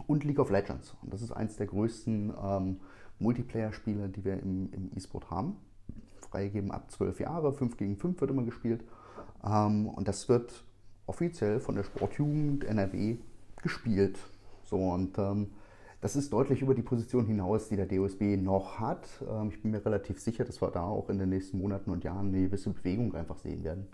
und 0.06 0.24
League 0.24 0.38
of 0.38 0.50
Legends. 0.50 0.94
Und 1.02 1.12
das 1.12 1.22
ist 1.22 1.32
eines 1.32 1.56
der 1.56 1.66
größten 1.66 2.32
ähm, 2.42 2.80
Multiplayer-Spiele, 3.18 4.08
die 4.08 4.24
wir 4.24 4.34
im, 4.34 4.72
im 4.72 4.90
E-Sport 4.94 5.30
haben. 5.30 5.56
Freigegeben 6.30 6.70
ab 6.70 6.90
12 6.90 7.20
Jahre, 7.20 7.52
5 7.52 7.76
gegen 7.76 7.96
5 7.96 8.20
wird 8.20 8.30
immer 8.30 8.42
gespielt. 8.42 8.84
Ähm, 9.44 9.88
und 9.88 10.08
das 10.08 10.28
wird 10.28 10.64
offiziell 11.06 11.60
von 11.60 11.76
der 11.76 11.84
Sportjugend 11.84 12.64
NRW 12.64 13.16
gespielt. 13.62 14.18
So, 14.64 14.76
und 14.76 15.18
ähm, 15.18 15.48
das 16.00 16.16
ist 16.16 16.32
deutlich 16.32 16.62
über 16.62 16.74
die 16.74 16.82
Position 16.82 17.26
hinaus, 17.26 17.68
die 17.68 17.76
der 17.76 17.86
DOSB 17.86 18.36
noch 18.36 18.78
hat. 18.78 19.08
Ähm, 19.28 19.50
ich 19.50 19.62
bin 19.62 19.70
mir 19.70 19.84
relativ 19.84 20.20
sicher, 20.20 20.44
dass 20.44 20.60
wir 20.60 20.70
da 20.70 20.84
auch 20.84 21.08
in 21.08 21.18
den 21.18 21.30
nächsten 21.30 21.58
Monaten 21.58 21.90
und 21.90 22.04
Jahren 22.04 22.28
eine 22.28 22.42
gewisse 22.42 22.70
Bewegung 22.70 23.14
einfach 23.14 23.38
sehen 23.38 23.64
werden. 23.64 23.86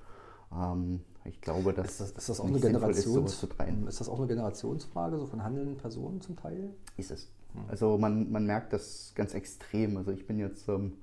Ähm, 0.54 1.00
ich 1.24 1.40
glaube, 1.40 1.72
dass 1.72 1.86
ist 1.86 2.00
das, 2.00 2.10
ist 2.10 2.28
das 2.28 2.40
auch 2.40 2.46
eine 2.46 2.58
Generations, 2.58 3.32
ist, 3.32 3.42
ist, 3.88 4.00
das 4.00 4.08
auch 4.08 4.18
eine 4.18 4.26
Generationsfrage, 4.26 5.18
so 5.18 5.26
von 5.26 5.44
handelnden 5.44 5.76
Personen 5.76 6.20
zum 6.20 6.36
Teil? 6.36 6.70
Ist 6.96 7.10
es. 7.10 7.28
Hm. 7.54 7.62
Also 7.68 7.98
man, 7.98 8.30
man 8.32 8.46
merkt 8.46 8.72
das 8.72 9.12
ganz 9.14 9.34
extrem. 9.34 9.96
Also 9.96 10.10
ich 10.10 10.26
bin 10.26 10.38
jetzt 10.38 10.68
ähm, 10.68 10.94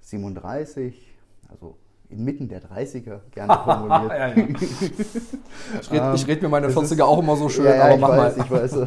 37, 0.00 1.12
also 1.48 1.76
inmitten 2.08 2.48
der 2.48 2.62
30er 2.62 3.20
gerne 3.32 3.54
formuliert. 3.64 4.12
ja, 4.12 4.28
ja. 4.28 4.34
Ich 5.80 5.90
rede 5.90 6.04
ähm, 6.04 6.24
red 6.26 6.42
mir 6.42 6.48
meine 6.48 6.68
40er 6.68 7.02
auch 7.02 7.18
immer 7.18 7.36
so 7.36 7.48
schön, 7.48 7.64
ja, 7.64 7.84
aber 7.84 7.96
mach 7.96 8.10
weiß, 8.10 8.36
mal. 8.36 8.44
Ich 8.44 8.50
weiß, 8.50 8.76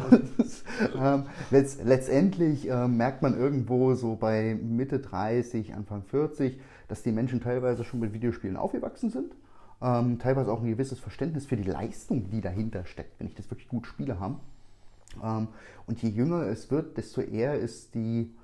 ähm, 0.98 1.24
letzt, 1.50 1.84
letztendlich 1.84 2.70
äh, 2.70 2.88
merkt 2.88 3.22
man 3.22 3.38
irgendwo 3.38 3.94
so 3.94 4.16
bei 4.16 4.58
Mitte 4.60 5.00
30, 5.00 5.74
Anfang 5.74 6.02
40, 6.04 6.58
dass 6.86 7.02
die 7.02 7.12
Menschen 7.12 7.40
teilweise 7.40 7.84
schon 7.84 8.00
mit 8.00 8.12
Videospielen 8.12 8.56
aufgewachsen 8.56 9.10
sind. 9.10 9.34
Ähm, 9.80 10.18
teilweise 10.18 10.52
auch 10.52 10.60
ein 10.60 10.70
gewisses 10.70 10.98
Verständnis 10.98 11.46
für 11.46 11.56
die 11.56 11.68
Leistung, 11.68 12.30
die 12.30 12.40
dahinter 12.40 12.84
steckt, 12.84 13.18
wenn 13.20 13.28
ich 13.28 13.34
das 13.34 13.50
wirklich 13.50 13.68
gut 13.68 13.86
spiele, 13.86 14.18
haben. 14.18 14.40
Ähm, 15.22 15.48
und 15.86 16.02
je 16.02 16.08
jünger 16.08 16.42
es 16.48 16.70
wird, 16.70 16.96
desto 16.96 17.20
eher 17.20 17.54
ist 17.54 17.94
die 17.94 18.34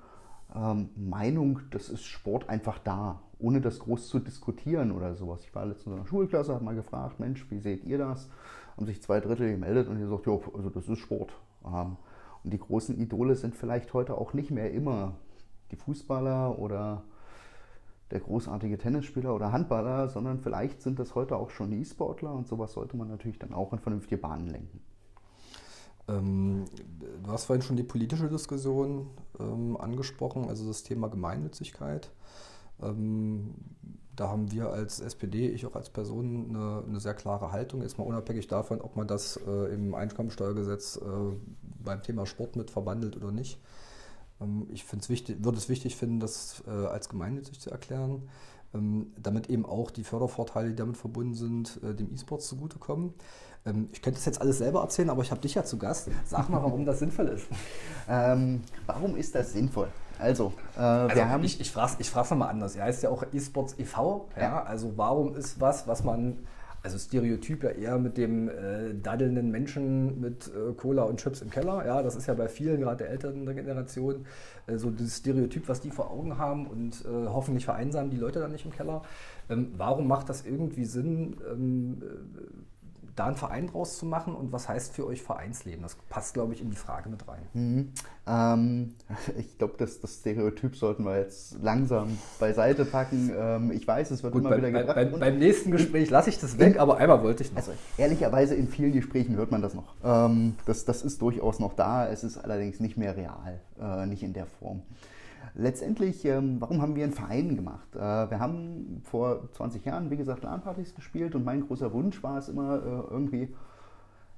ähm, 0.55 0.89
Meinung, 0.95 1.59
das 1.71 1.89
ist 1.89 2.03
Sport 2.05 2.49
einfach 2.49 2.79
da 2.79 3.19
ohne 3.39 3.61
das 3.61 3.79
groß 3.79 4.07
zu 4.07 4.19
diskutieren 4.19 4.91
oder 4.91 5.15
sowas. 5.15 5.43
Ich 5.43 5.53
war 5.53 5.65
letztens 5.65 5.87
in 5.87 5.93
einer 5.93 6.07
Schulklasse, 6.07 6.53
habe 6.53 6.63
mal 6.63 6.75
gefragt, 6.75 7.19
Mensch, 7.19 7.45
wie 7.49 7.59
seht 7.59 7.83
ihr 7.83 7.97
das? 7.97 8.29
Haben 8.75 8.85
sich 8.85 9.01
zwei 9.01 9.19
Drittel 9.19 9.51
gemeldet 9.51 9.87
und 9.87 9.99
ihr 9.99 10.07
sagt, 10.07 10.27
ja, 10.27 10.37
also 10.55 10.69
das 10.69 10.87
ist 10.87 10.99
Sport. 10.99 11.33
Ähm, 11.65 11.97
und 12.43 12.53
die 12.53 12.59
großen 12.59 12.97
Idole 12.99 13.35
sind 13.35 13.55
vielleicht 13.55 13.93
heute 13.93 14.15
auch 14.17 14.33
nicht 14.33 14.51
mehr 14.51 14.71
immer 14.71 15.15
die 15.71 15.75
Fußballer 15.75 16.59
oder 16.59 17.03
der 18.11 18.19
großartige 18.19 18.77
Tennisspieler 18.77 19.33
oder 19.33 19.51
Handballer, 19.51 20.09
sondern 20.09 20.39
vielleicht 20.39 20.81
sind 20.81 20.99
das 20.99 21.15
heute 21.15 21.37
auch 21.37 21.49
schon 21.49 21.71
E-Sportler 21.71 22.33
und 22.33 22.47
sowas 22.47 22.73
sollte 22.73 22.97
man 22.97 23.07
natürlich 23.07 23.39
dann 23.39 23.53
auch 23.53 23.73
in 23.73 23.79
vernünftige 23.79 24.17
Bahnen 24.17 24.47
lenken. 24.47 24.79
Ähm, 26.07 26.65
du 27.23 27.31
hast 27.31 27.45
vorhin 27.45 27.63
schon 27.63 27.77
die 27.77 27.83
politische 27.83 28.29
Diskussion 28.29 29.07
ähm, 29.39 29.75
angesprochen, 29.77 30.47
also 30.47 30.67
das 30.67 30.83
Thema 30.83 31.07
Gemeinnützigkeit. 31.07 32.11
Ähm, 32.81 33.55
da 34.15 34.29
haben 34.29 34.51
wir 34.51 34.69
als 34.69 34.99
SPD, 34.99 35.49
ich 35.49 35.65
auch 35.65 35.75
als 35.75 35.89
Person, 35.89 36.49
eine, 36.49 36.83
eine, 36.87 36.99
sehr 36.99 37.15
klare 37.15 37.51
Haltung, 37.51 37.81
jetzt 37.81 37.97
mal 37.97 38.05
unabhängig 38.05 38.47
davon, 38.47 38.81
ob 38.81 38.95
man 38.95 39.07
das 39.07 39.37
äh, 39.45 39.73
im 39.73 39.93
Einkommensteuergesetz 39.93 40.97
äh, 40.97 41.35
beim 41.83 42.01
Thema 42.01 42.25
Sport 42.25 42.55
mit 42.55 42.71
verwandelt 42.71 43.17
oder 43.17 43.31
nicht. 43.31 43.59
Ähm, 44.45 44.67
ich 44.71 44.85
wichtig, 45.09 45.43
würde 45.43 45.57
es 45.57 45.69
wichtig 45.69 45.95
finden, 45.95 46.19
das 46.19 46.63
äh, 46.67 46.69
als 46.69 47.09
gemeinnützig 47.09 47.59
zu 47.59 47.71
erklären, 47.71 48.29
ähm, 48.73 49.13
damit 49.21 49.49
eben 49.49 49.65
auch 49.65 49.91
die 49.91 50.03
Fördervorteile, 50.03 50.69
die 50.69 50.75
damit 50.75 50.97
verbunden 50.97 51.33
sind, 51.33 51.79
äh, 51.83 51.93
dem 51.93 52.13
E-Sports 52.13 52.47
zugutekommen. 52.47 53.13
Ähm, 53.65 53.89
ich 53.91 54.01
könnte 54.01 54.19
das 54.19 54.25
jetzt 54.25 54.41
alles 54.41 54.59
selber 54.59 54.81
erzählen, 54.81 55.09
aber 55.09 55.23
ich 55.23 55.31
habe 55.31 55.41
dich 55.41 55.55
ja 55.55 55.63
zu 55.63 55.77
Gast. 55.77 56.09
Sag 56.25 56.49
mal, 56.49 56.61
warum 56.61 56.85
das 56.85 56.99
sinnvoll 56.99 57.27
ist. 57.29 57.47
Ähm, 58.07 58.61
warum 58.85 59.15
ist 59.15 59.33
das 59.33 59.53
sinnvoll? 59.53 59.87
Also, 60.19 60.53
äh, 60.77 60.79
also 60.79 61.15
wir 61.15 61.27
haben. 61.27 61.43
Ich, 61.43 61.59
ich 61.59 61.71
frage 61.71 61.97
es 61.99 62.13
nochmal 62.13 62.49
anders. 62.49 62.75
Er 62.75 62.83
heißt 62.83 63.01
ja 63.01 63.09
auch 63.09 63.23
eSports 63.33 63.79
e.V. 63.79 64.29
Ja? 64.35 64.41
ja? 64.41 64.63
Also, 64.63 64.95
warum 64.95 65.35
ist 65.35 65.59
was, 65.59 65.87
was 65.87 66.03
man. 66.03 66.37
Also 66.85 66.99
Stereotyp 66.99 67.63
ja 67.63 67.71
eher 67.71 67.97
mit 67.97 68.15
dem 68.15 68.47
äh, 68.47 68.93
daddelnden 69.01 69.49
Menschen 69.49 70.21
mit 70.21 70.47
äh, 70.49 70.71
Cola 70.73 71.01
und 71.01 71.19
Chips 71.19 71.41
im 71.41 71.49
Keller. 71.49 71.83
Ja, 71.83 72.03
das 72.03 72.15
ist 72.15 72.27
ja 72.27 72.35
bei 72.35 72.47
vielen, 72.47 72.79
gerade 72.79 72.97
der 72.97 73.09
älteren 73.09 73.43
Generation, 73.43 74.27
äh, 74.67 74.77
so 74.77 74.91
das 74.91 75.17
Stereotyp, 75.17 75.67
was 75.67 75.81
die 75.81 75.89
vor 75.89 76.11
Augen 76.11 76.37
haben 76.37 76.67
und 76.67 77.03
äh, 77.03 77.07
hoffentlich 77.27 77.65
vereinsamen 77.65 78.11
die 78.11 78.17
Leute 78.17 78.39
dann 78.39 78.51
nicht 78.51 78.65
im 78.65 78.71
Keller. 78.71 79.01
Ähm, 79.49 79.71
warum 79.75 80.07
macht 80.07 80.29
das 80.29 80.45
irgendwie 80.45 80.85
Sinn, 80.85 81.37
ähm, 81.51 82.03
da 83.15 83.27
einen 83.27 83.37
Verein 83.37 83.67
draus 83.67 83.97
zu 83.97 84.05
machen 84.05 84.35
und 84.35 84.51
was 84.51 84.67
heißt 84.67 84.93
für 84.93 85.07
euch 85.07 85.21
Vereinsleben? 85.21 85.81
Das 85.83 85.95
passt, 86.09 86.33
glaube 86.33 86.53
ich, 86.53 86.61
in 86.61 86.69
die 86.69 86.75
Frage 86.75 87.09
mit 87.09 87.27
rein. 87.27 87.41
Mhm. 87.53 87.91
Ähm, 88.27 88.95
ich 89.37 89.57
glaube, 89.57 89.75
das, 89.77 89.99
das, 90.01 90.15
Stereotyp 90.15 90.75
sollten 90.75 91.05
wir 91.05 91.17
jetzt 91.17 91.57
langsam 91.61 92.17
beiseite 92.39 92.85
packen. 92.85 93.31
Ähm, 93.35 93.71
ich 93.71 93.87
weiß, 93.87 94.11
es 94.11 94.23
wird 94.23 94.33
Gut, 94.33 94.41
immer 94.41 94.49
bei, 94.51 94.57
wieder 94.57 94.71
gebracht. 94.71 94.95
Bei, 94.95 95.05
beim 95.05 95.37
nächsten 95.37 95.71
Gespräch 95.71 96.09
lasse 96.09 96.29
ich 96.29 96.39
das 96.39 96.59
weg, 96.59 96.79
aber 96.79 96.97
einmal 96.97 97.23
wollte 97.23 97.43
ich 97.43 97.51
noch. 97.51 97.57
Also 97.57 97.71
ehrlicherweise 97.97 98.55
in 98.55 98.67
vielen 98.67 98.91
Gesprächen 98.91 99.35
hört 99.37 99.51
man 99.51 99.61
das 99.61 99.73
noch. 99.73 99.95
Ähm, 100.03 100.55
das, 100.65 100.85
das 100.85 101.01
ist 101.01 101.21
durchaus 101.21 101.59
noch 101.59 101.73
da, 101.73 102.07
es 102.09 102.23
ist 102.23 102.37
allerdings 102.37 102.79
nicht 102.79 102.97
mehr 102.97 103.15
real, 103.15 103.59
äh, 103.79 104.05
nicht 104.05 104.23
in 104.23 104.33
der 104.33 104.45
Form. 104.45 104.81
Letztendlich, 105.57 106.25
ähm, 106.25 106.57
warum 106.59 106.81
haben 106.81 106.97
wir 106.97 107.05
einen 107.05 107.13
Verein 107.13 107.55
gemacht? 107.55 107.95
Äh, 107.95 107.99
wir 107.99 108.39
haben 108.39 109.01
vor 109.03 109.49
20 109.53 109.85
Jahren, 109.85 110.11
wie 110.11 110.17
gesagt, 110.17 110.43
LAN-Partys 110.43 110.95
gespielt 110.95 111.33
und 111.33 111.45
mein 111.45 111.65
großer 111.65 111.93
Wunsch 111.93 112.21
war 112.23 112.37
es 112.37 112.49
immer 112.49 112.75
äh, 112.75 113.13
irgendwie, 113.13 113.55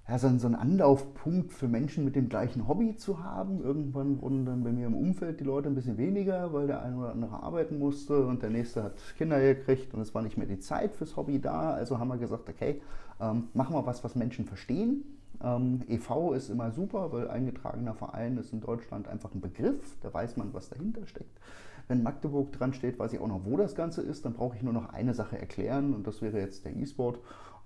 ja, 0.08 0.20
so, 0.20 0.28
einen 0.28 0.54
Anlaufpunkt 0.54 1.54
für 1.54 1.68
Menschen 1.68 2.06
mit 2.06 2.16
dem 2.16 2.30
gleichen 2.30 2.68
Hobby 2.68 2.96
zu 2.98 3.24
haben. 3.24 3.64
Irgendwann 3.64 4.22
wurden 4.22 4.46
dann 4.46 4.64
bei 4.64 4.72
mir 4.72 4.86
im 4.86 4.94
Umfeld 4.94 5.40
die 5.40 5.44
Leute 5.44 5.70
ein 5.70 5.76
bisschen 5.76 5.98
weniger, 5.98 6.54
weil 6.54 6.68
der 6.68 6.84
eine 6.84 6.98
oder 6.98 7.12
andere 7.12 7.42
arbeiten 7.42 7.80
musste 7.80 8.28
und 8.28 8.44
der 8.44 8.52
nächste 8.52 8.84
hat 8.84 8.94
Kinder 9.18 9.40
gekriegt 9.40 9.96
und 9.96 10.02
es 10.02 10.14
war 10.14 10.22
nicht 10.22 10.38
mehr 10.38 10.48
die 10.48 10.60
Zeit 10.60 10.96
fürs 10.96 11.18
Hobby 11.18 11.42
da. 11.42 11.72
Also 11.74 11.98
haben 11.98 12.10
wir 12.10 12.18
gesagt, 12.18 12.48
okay, 12.48 12.80
ähm, 13.20 13.48
machen 13.56 13.76
wir 13.76 13.84
was, 13.88 14.04
was 14.04 14.14
Menschen 14.14 14.46
verstehen 14.46 15.17
ähm, 15.44 15.82
EV 15.88 16.34
ist 16.34 16.50
immer 16.50 16.72
super, 16.72 17.12
weil 17.12 17.30
eingetragener 17.30 17.94
Verein 17.94 18.38
ist 18.38 18.54
in 18.54 18.62
Deutschland 18.62 19.08
einfach 19.08 19.34
ein 19.34 19.42
Begriff, 19.42 19.98
da 20.02 20.14
weiß 20.14 20.38
man, 20.38 20.54
was 20.54 20.70
dahinter 20.70 21.06
steckt. 21.06 21.40
Wenn 21.88 22.04
Magdeburg 22.04 22.52
dran 22.52 22.74
steht, 22.74 23.00
weiß 23.00 23.14
ich 23.14 23.20
auch 23.20 23.28
noch, 23.28 23.46
wo 23.46 23.56
das 23.56 23.76
Ganze 23.76 24.02
ist, 24.02 24.26
dann 24.26 24.34
brauche 24.34 24.56
ich 24.58 24.64
nur 24.64 24.74
noch 24.74 24.90
eine 24.90 25.14
Sache 25.14 25.40
erklären 25.40 25.94
und 25.94 26.06
das 26.06 26.22
wäre 26.22 26.40
jetzt 26.40 26.66
der 26.66 26.76
E-Sport. 26.76 27.20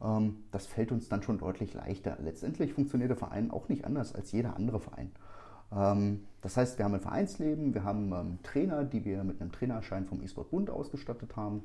Ähm, 0.04 0.44
das 0.52 0.68
fällt 0.68 0.92
uns 0.92 1.10
dann 1.10 1.24
schon 1.24 1.38
deutlich 1.38 1.74
leichter. 1.74 2.18
Letztendlich 2.22 2.74
funktioniert 2.74 3.10
der 3.10 3.18
Verein 3.18 3.52
auch 3.52 3.70
nicht 3.70 3.86
anders 3.86 4.14
als 4.14 4.32
jeder 4.32 4.56
andere 4.56 4.80
Verein. 4.80 5.12
Ähm, 5.74 6.26
das 6.42 6.58
heißt, 6.58 6.78
wir 6.78 6.86
haben 6.86 6.94
ein 6.94 7.02
Vereinsleben, 7.02 7.74
wir 7.74 7.84
haben 7.84 8.12
ähm, 8.14 8.40
Trainer, 8.44 8.84
die 8.84 9.06
wir 9.06 9.24
mit 9.24 9.42
einem 9.42 9.52
Trainerschein 9.52 10.06
vom 10.06 10.22
E-Sport 10.22 10.52
Bund 10.52 10.70
ausgestattet 10.70 11.36
haben. 11.36 11.64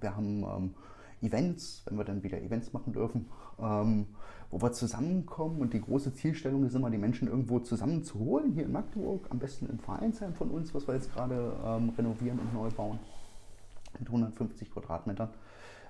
Wir 0.00 0.14
haben 0.16 0.42
ähm, 0.42 0.74
Events, 1.22 1.82
wenn 1.86 1.96
wir 1.96 2.04
dann 2.04 2.22
wieder 2.22 2.40
Events 2.40 2.72
machen 2.72 2.92
dürfen, 2.92 3.26
ähm, 3.60 4.06
wo 4.50 4.60
wir 4.60 4.72
zusammenkommen 4.72 5.60
und 5.60 5.72
die 5.72 5.80
große 5.80 6.14
Zielstellung 6.14 6.64
ist 6.64 6.74
immer, 6.74 6.90
die 6.90 6.98
Menschen 6.98 7.28
irgendwo 7.28 7.58
zusammenzuholen, 7.60 8.52
hier 8.52 8.64
in 8.64 8.72
Magdeburg, 8.72 9.26
am 9.30 9.38
besten 9.38 9.66
im 9.70 9.78
Vereinsheim 9.78 10.34
von 10.34 10.50
uns, 10.50 10.74
was 10.74 10.86
wir 10.86 10.94
jetzt 10.94 11.12
gerade 11.14 11.52
ähm, 11.64 11.90
renovieren 11.96 12.38
und 12.38 12.52
neu 12.52 12.68
bauen, 12.70 12.98
mit 13.98 14.08
150 14.08 14.70
Quadratmetern, 14.70 15.30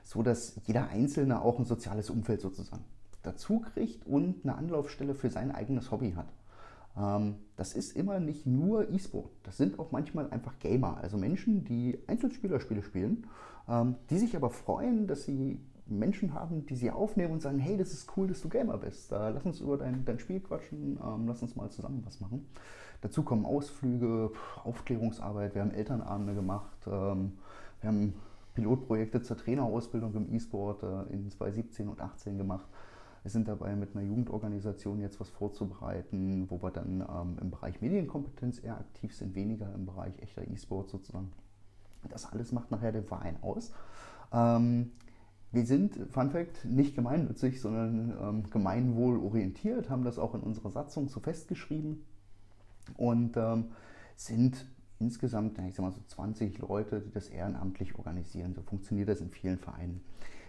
so 0.04 0.22
dass 0.22 0.60
jeder 0.66 0.88
Einzelne 0.88 1.42
auch 1.42 1.58
ein 1.58 1.64
soziales 1.64 2.10
Umfeld 2.10 2.40
sozusagen 2.40 2.84
dazu 3.22 3.60
kriegt 3.60 4.06
und 4.06 4.44
eine 4.44 4.56
Anlaufstelle 4.56 5.14
für 5.14 5.30
sein 5.30 5.52
eigenes 5.52 5.90
Hobby 5.90 6.12
hat. 6.12 6.26
Ähm, 6.96 7.36
das 7.56 7.74
ist 7.74 7.96
immer 7.96 8.20
nicht 8.20 8.46
nur 8.46 8.90
E-Sport, 8.90 9.30
das 9.44 9.56
sind 9.56 9.78
auch 9.78 9.92
manchmal 9.92 10.30
einfach 10.30 10.58
Gamer, 10.58 10.98
also 10.98 11.16
Menschen, 11.16 11.64
die 11.64 11.98
Einzelspielerspiele 12.06 12.82
spielen 12.82 13.26
die 14.10 14.18
sich 14.18 14.34
aber 14.36 14.50
freuen, 14.50 15.06
dass 15.06 15.24
sie 15.24 15.60
Menschen 15.86 16.34
haben, 16.34 16.66
die 16.66 16.76
sie 16.76 16.90
aufnehmen 16.90 17.34
und 17.34 17.42
sagen, 17.42 17.58
hey, 17.58 17.76
das 17.76 17.92
ist 17.92 18.16
cool, 18.16 18.28
dass 18.28 18.40
du 18.40 18.48
Gamer 18.48 18.78
bist. 18.78 19.12
Äh, 19.12 19.30
lass 19.30 19.44
uns 19.44 19.60
über 19.60 19.76
dein, 19.76 20.04
dein 20.04 20.18
Spiel 20.18 20.40
quatschen, 20.40 20.98
ähm, 21.04 21.26
lass 21.26 21.42
uns 21.42 21.56
mal 21.56 21.70
zusammen 21.70 22.02
was 22.04 22.20
machen. 22.20 22.46
Dazu 23.00 23.22
kommen 23.22 23.44
Ausflüge, 23.44 24.30
Aufklärungsarbeit, 24.64 25.54
wir 25.54 25.62
haben 25.62 25.72
Elternabende 25.72 26.34
gemacht, 26.34 26.78
ähm, 26.86 27.32
wir 27.80 27.88
haben 27.88 28.14
Pilotprojekte 28.54 29.22
zur 29.22 29.36
Trainerausbildung 29.36 30.14
im 30.14 30.32
E-Sport 30.32 30.82
äh, 30.82 31.12
in 31.12 31.30
2017 31.30 31.88
und 31.88 31.96
2018 31.96 32.38
gemacht. 32.38 32.66
Wir 33.22 33.30
sind 33.30 33.46
dabei, 33.46 33.76
mit 33.76 33.94
einer 33.94 34.04
Jugendorganisation 34.04 35.00
jetzt 35.00 35.20
was 35.20 35.30
vorzubereiten, 35.30 36.50
wo 36.50 36.60
wir 36.60 36.70
dann 36.70 37.00
ähm, 37.00 37.38
im 37.40 37.50
Bereich 37.50 37.80
Medienkompetenz 37.80 38.62
eher 38.62 38.78
aktiv 38.78 39.14
sind, 39.14 39.34
weniger 39.34 39.72
im 39.74 39.86
Bereich 39.86 40.12
echter 40.20 40.46
E-Sport 40.48 40.90
sozusagen. 40.90 41.30
Das 42.08 42.26
alles 42.32 42.52
macht 42.52 42.70
nachher 42.70 42.92
den 42.92 43.04
Verein 43.04 43.36
aus. 43.42 43.72
Ähm, 44.32 44.92
wir 45.52 45.66
sind, 45.66 45.98
Fun 46.10 46.30
Fact, 46.30 46.64
nicht 46.64 46.94
gemeinnützig, 46.94 47.60
sondern 47.60 48.16
ähm, 48.20 48.50
gemeinwohlorientiert, 48.50 49.90
haben 49.90 50.04
das 50.04 50.18
auch 50.18 50.34
in 50.34 50.40
unserer 50.40 50.70
Satzung 50.70 51.08
so 51.08 51.20
festgeschrieben 51.20 52.04
und 52.96 53.36
ähm, 53.36 53.66
sind 54.16 54.66
insgesamt, 54.98 55.58
ich 55.58 55.74
sag 55.74 55.82
mal 55.84 55.92
so 55.92 56.00
20 56.06 56.58
Leute, 56.58 57.00
die 57.00 57.10
das 57.10 57.28
ehrenamtlich 57.28 57.96
organisieren. 57.96 58.54
So 58.54 58.62
funktioniert 58.62 59.08
das 59.08 59.20
in 59.20 59.30
vielen 59.30 59.58
Vereinen. 59.58 60.00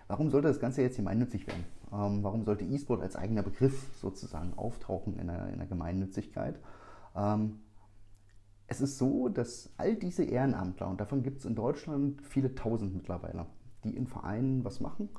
Warum 0.08 0.30
sollte 0.30 0.48
das 0.48 0.60
Ganze 0.60 0.82
jetzt 0.82 0.98
gemeinnützig 0.98 1.48
werden? 1.48 1.66
Ähm, 1.92 2.24
warum 2.24 2.46
sollte 2.46 2.64
E-Sport 2.64 3.02
als 3.02 3.16
eigener 3.16 3.44
Begriff 3.44 3.98
sozusagen 4.00 4.54
auftauchen 4.56 5.18
in 5.18 5.28
der, 5.28 5.50
in 5.50 5.58
der 5.58 5.68
Gemeinnützigkeit? 5.68 6.60
Ähm, 7.16 7.60
es 8.74 8.82
ist 8.82 8.98
so, 8.98 9.30
dass 9.30 9.70
all 9.78 9.96
diese 9.96 10.24
Ehrenamtler, 10.24 10.90
und 10.90 11.00
davon 11.00 11.22
gibt 11.22 11.40
es 11.40 11.46
in 11.46 11.54
Deutschland 11.54 12.20
viele 12.24 12.56
tausend 12.56 12.96
mittlerweile, 12.96 13.46
die 13.84 13.96
in 13.96 14.08
Vereinen 14.08 14.66
was 14.66 14.80
machen, 14.80 15.10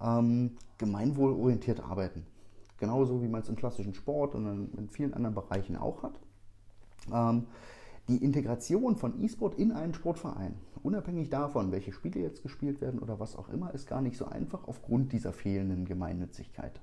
ähm, 0.00 0.56
gemeinwohlorientiert 0.78 1.78
arbeiten. 1.80 2.26
Genauso 2.78 3.22
wie 3.22 3.28
man 3.28 3.42
es 3.42 3.48
im 3.48 3.54
klassischen 3.54 3.94
Sport 3.94 4.34
und 4.34 4.74
in, 4.76 4.88
vielen 4.88 5.14
anderen 5.14 5.36
Bereichen 5.36 5.76
auch 5.76 6.02
hat. 6.02 6.18
Ähm, 7.12 7.46
die 8.08 8.24
Integration 8.24 8.96
von 8.96 9.22
E-Sport 9.22 9.54
in 9.54 9.70
einen 9.70 9.94
Sportverein, 9.94 10.56
unabhängig 10.82 11.30
davon, 11.30 11.70
welche 11.70 11.92
Spiele 11.92 12.20
jetzt 12.20 12.42
gespielt 12.42 12.80
werden 12.80 12.98
oder 12.98 13.20
was 13.20 13.36
auch 13.36 13.48
immer, 13.50 13.72
ist 13.72 13.86
gar 13.86 14.00
nicht 14.00 14.16
so 14.16 14.26
einfach 14.26 14.66
aufgrund 14.66 15.12
dieser 15.12 15.32
fehlenden 15.32 15.84
Gemeinnützigkeit 15.84 16.80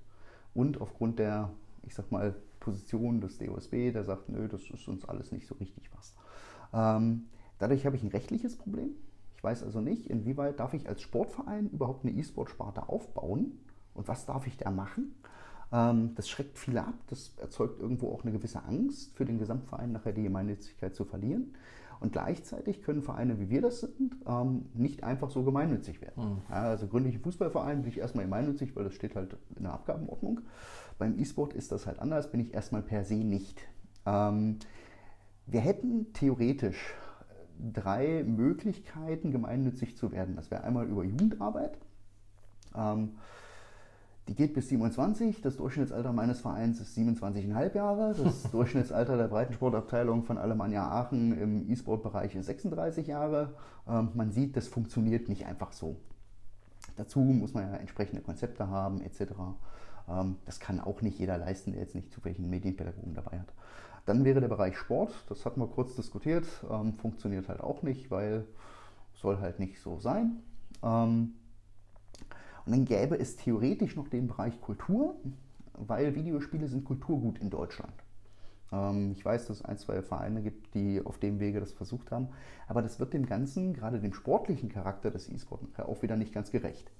und 0.53 0.79
aufgrund 0.79 1.19
der, 1.19 1.49
ich 1.81 1.93
sag 1.93 2.11
mal, 2.13 2.33
Position 2.63 3.21
des 3.21 3.37
DOSB, 3.37 3.91
der 3.91 4.03
sagt, 4.03 4.29
nö, 4.29 4.47
das 4.47 4.61
ist 4.69 4.87
uns 4.87 5.05
alles 5.05 5.31
nicht 5.31 5.45
so 5.45 5.55
richtig 5.55 5.91
was. 5.95 6.15
Ähm, 6.73 7.25
dadurch 7.59 7.85
habe 7.85 7.95
ich 7.95 8.03
ein 8.03 8.09
rechtliches 8.09 8.57
Problem. 8.57 8.95
Ich 9.35 9.43
weiß 9.43 9.63
also 9.63 9.81
nicht, 9.81 10.09
inwieweit 10.09 10.59
darf 10.59 10.73
ich 10.73 10.87
als 10.87 11.01
Sportverein 11.01 11.69
überhaupt 11.69 12.05
eine 12.05 12.13
E-Sport-Sparte 12.13 12.87
aufbauen 12.87 13.59
und 13.93 14.07
was 14.07 14.25
darf 14.25 14.47
ich 14.47 14.57
da 14.57 14.71
machen. 14.71 15.13
Ähm, 15.71 16.15
das 16.15 16.29
schreckt 16.29 16.57
viele 16.57 16.85
ab, 16.85 16.95
das 17.07 17.37
erzeugt 17.37 17.79
irgendwo 17.79 18.11
auch 18.11 18.23
eine 18.23 18.31
gewisse 18.31 18.63
Angst 18.63 19.13
für 19.15 19.25
den 19.25 19.39
Gesamtverein, 19.39 19.91
nachher 19.91 20.13
die 20.13 20.23
Gemeinnützigkeit 20.23 20.95
zu 20.95 21.03
verlieren. 21.03 21.53
Und 21.99 22.11
gleichzeitig 22.11 22.81
können 22.81 23.01
Vereine, 23.01 23.39
wie 23.39 23.49
wir 23.49 23.61
das 23.61 23.81
sind, 23.81 24.15
ähm, 24.27 24.65
nicht 24.73 25.03
einfach 25.03 25.29
so 25.29 25.43
gemeinnützig 25.43 26.01
werden. 26.01 26.23
Mhm. 26.23 26.41
Also 26.49 26.87
gründliche 26.87 27.19
Fußballverein 27.19 27.81
bin 27.81 27.91
ich 27.91 27.99
erstmal 27.99 28.25
gemeinnützig, 28.25 28.75
weil 28.75 28.83
das 28.83 28.93
steht 28.93 29.15
halt 29.15 29.37
in 29.55 29.63
der 29.63 29.73
Abgabenordnung. 29.73 30.41
Beim 30.97 31.17
E-Sport 31.17 31.53
ist 31.53 31.71
das 31.71 31.87
halt 31.87 31.99
anders, 31.99 32.31
bin 32.31 32.39
ich 32.39 32.53
erstmal 32.53 32.81
per 32.81 33.03
se 33.03 33.15
nicht. 33.15 33.61
Ähm, 34.05 34.57
wir 35.45 35.61
hätten 35.61 36.13
theoretisch 36.13 36.93
drei 37.73 38.23
Möglichkeiten, 38.23 39.31
gemeinnützig 39.31 39.97
zu 39.97 40.11
werden. 40.11 40.35
Das 40.35 40.51
wäre 40.51 40.63
einmal 40.63 40.87
über 40.87 41.03
Jugendarbeit. 41.03 41.77
Ähm, 42.75 43.11
die 44.27 44.35
geht 44.35 44.53
bis 44.53 44.69
27. 44.69 45.41
Das 45.41 45.57
Durchschnittsalter 45.57 46.13
meines 46.13 46.39
Vereins 46.39 46.79
ist 46.79 46.97
27,5 46.97 47.75
Jahre. 47.75 48.15
Das 48.15 48.43
Durchschnittsalter 48.51 49.17
der 49.17 49.27
Breitensportabteilung 49.27 50.23
von 50.23 50.37
Alemannia 50.37 50.89
Aachen 50.89 51.37
im 51.37 51.69
E-Sport-Bereich 51.69 52.35
ist 52.35 52.45
36 52.45 53.07
Jahre. 53.07 53.55
Ähm, 53.87 54.09
man 54.13 54.31
sieht, 54.31 54.55
das 54.55 54.67
funktioniert 54.67 55.27
nicht 55.27 55.45
einfach 55.45 55.73
so. 55.73 55.97
Dazu 56.95 57.19
muss 57.19 57.53
man 57.53 57.69
ja 57.69 57.77
entsprechende 57.77 58.21
Konzepte 58.21 58.69
haben 58.69 59.01
etc. 59.01 59.33
Ähm, 60.07 60.37
das 60.45 60.59
kann 60.59 60.79
auch 60.79 61.01
nicht 61.01 61.19
jeder 61.19 61.37
leisten, 61.37 61.71
der 61.71 61.81
jetzt 61.81 61.95
nicht 61.95 62.11
zufällig 62.11 62.39
einen 62.39 62.49
Medienpädagogen 62.49 63.15
dabei 63.15 63.39
hat. 63.39 63.53
Dann 64.05 64.25
wäre 64.25 64.41
der 64.41 64.49
Bereich 64.49 64.77
Sport, 64.77 65.13
das 65.29 65.45
hatten 65.45 65.61
wir 65.61 65.67
kurz 65.67 65.95
diskutiert, 65.95 66.45
ähm, 66.69 66.93
funktioniert 66.93 67.47
halt 67.47 67.61
auch 67.61 67.83
nicht, 67.83 68.11
weil 68.11 68.45
soll 69.13 69.39
halt 69.39 69.59
nicht 69.59 69.79
so 69.79 69.99
sein. 69.99 70.43
Ähm, 70.83 71.33
und 72.65 72.71
dann 72.71 72.85
gäbe 72.85 73.19
es 73.19 73.35
theoretisch 73.35 73.95
noch 73.95 74.07
den 74.07 74.27
Bereich 74.27 74.59
Kultur, 74.61 75.15
weil 75.73 76.15
Videospiele 76.15 76.67
sind 76.67 76.85
Kulturgut 76.85 77.39
in 77.39 77.49
Deutschland. 77.49 77.93
Ähm, 78.71 79.11
ich 79.11 79.23
weiß, 79.23 79.47
dass 79.47 79.57
es 79.57 79.65
ein, 79.65 79.77
zwei 79.77 80.01
Vereine 80.01 80.41
gibt, 80.41 80.73
die 80.73 81.01
auf 81.03 81.17
dem 81.17 81.39
Wege 81.39 81.59
das 81.59 81.71
versucht 81.71 82.11
haben, 82.11 82.29
aber 82.67 82.81
das 82.81 82.99
wird 82.99 83.13
dem 83.13 83.25
Ganzen, 83.25 83.73
gerade 83.73 83.99
dem 83.99 84.13
sportlichen 84.13 84.69
Charakter 84.69 85.11
des 85.11 85.29
E-Sport, 85.29 85.61
auch 85.79 86.01
wieder 86.01 86.15
nicht 86.15 86.33
ganz 86.33 86.51
gerecht. 86.51 86.91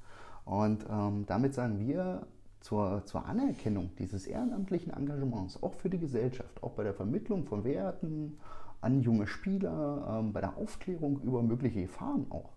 Und 0.45 0.85
ähm, 0.89 1.25
damit 1.25 1.53
sagen 1.53 1.79
wir, 1.79 2.25
zur, 2.63 3.05
zur 3.05 3.25
Anerkennung 3.25 3.91
dieses 3.99 4.25
ehrenamtlichen 4.25 4.93
Engagements, 4.93 5.61
auch 5.61 5.73
für 5.73 5.89
die 5.89 5.99
Gesellschaft, 5.99 6.63
auch 6.63 6.71
bei 6.71 6.83
der 6.83 6.93
Vermittlung 6.93 7.43
von 7.45 7.65
Werten 7.65 8.37
an 8.79 9.01
junge 9.01 9.27
Spieler, 9.27 10.19
ähm, 10.19 10.31
bei 10.31 10.39
der 10.39 10.57
Aufklärung 10.57 11.19
über 11.21 11.43
mögliche 11.43 11.81
Gefahren 11.81 12.25
auch, 12.29 12.51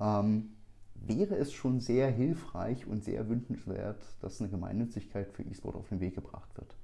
ähm, 0.00 0.52
wäre 1.06 1.36
es 1.36 1.52
schon 1.52 1.80
sehr 1.80 2.10
hilfreich 2.10 2.86
und 2.86 3.04
sehr 3.04 3.28
wünschenswert, 3.28 4.02
dass 4.20 4.40
eine 4.40 4.50
Gemeinnützigkeit 4.50 5.30
für 5.32 5.42
E-Sport 5.42 5.76
auf 5.76 5.88
den 5.88 6.00
Weg 6.00 6.14
gebracht 6.14 6.50
wird. 6.56 6.74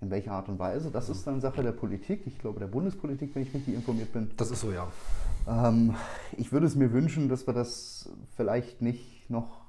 In 0.00 0.10
welcher 0.10 0.32
Art 0.32 0.48
und 0.48 0.58
Weise? 0.58 0.90
Das 0.90 1.08
ist 1.08 1.26
dann 1.26 1.40
Sache 1.40 1.62
der 1.62 1.72
Politik, 1.72 2.22
ich 2.26 2.38
glaube 2.38 2.60
der 2.60 2.68
Bundespolitik, 2.68 3.34
wenn 3.34 3.42
ich 3.42 3.52
richtig 3.52 3.74
informiert 3.74 4.12
bin. 4.12 4.30
Das 4.36 4.50
ist 4.50 4.60
so, 4.60 4.70
ja. 4.70 4.86
Ähm, 5.48 5.96
ich 6.36 6.52
würde 6.52 6.66
es 6.66 6.76
mir 6.76 6.92
wünschen, 6.92 7.28
dass 7.28 7.46
wir 7.46 7.54
das 7.54 8.08
vielleicht 8.36 8.80
nicht 8.80 9.28
noch 9.28 9.62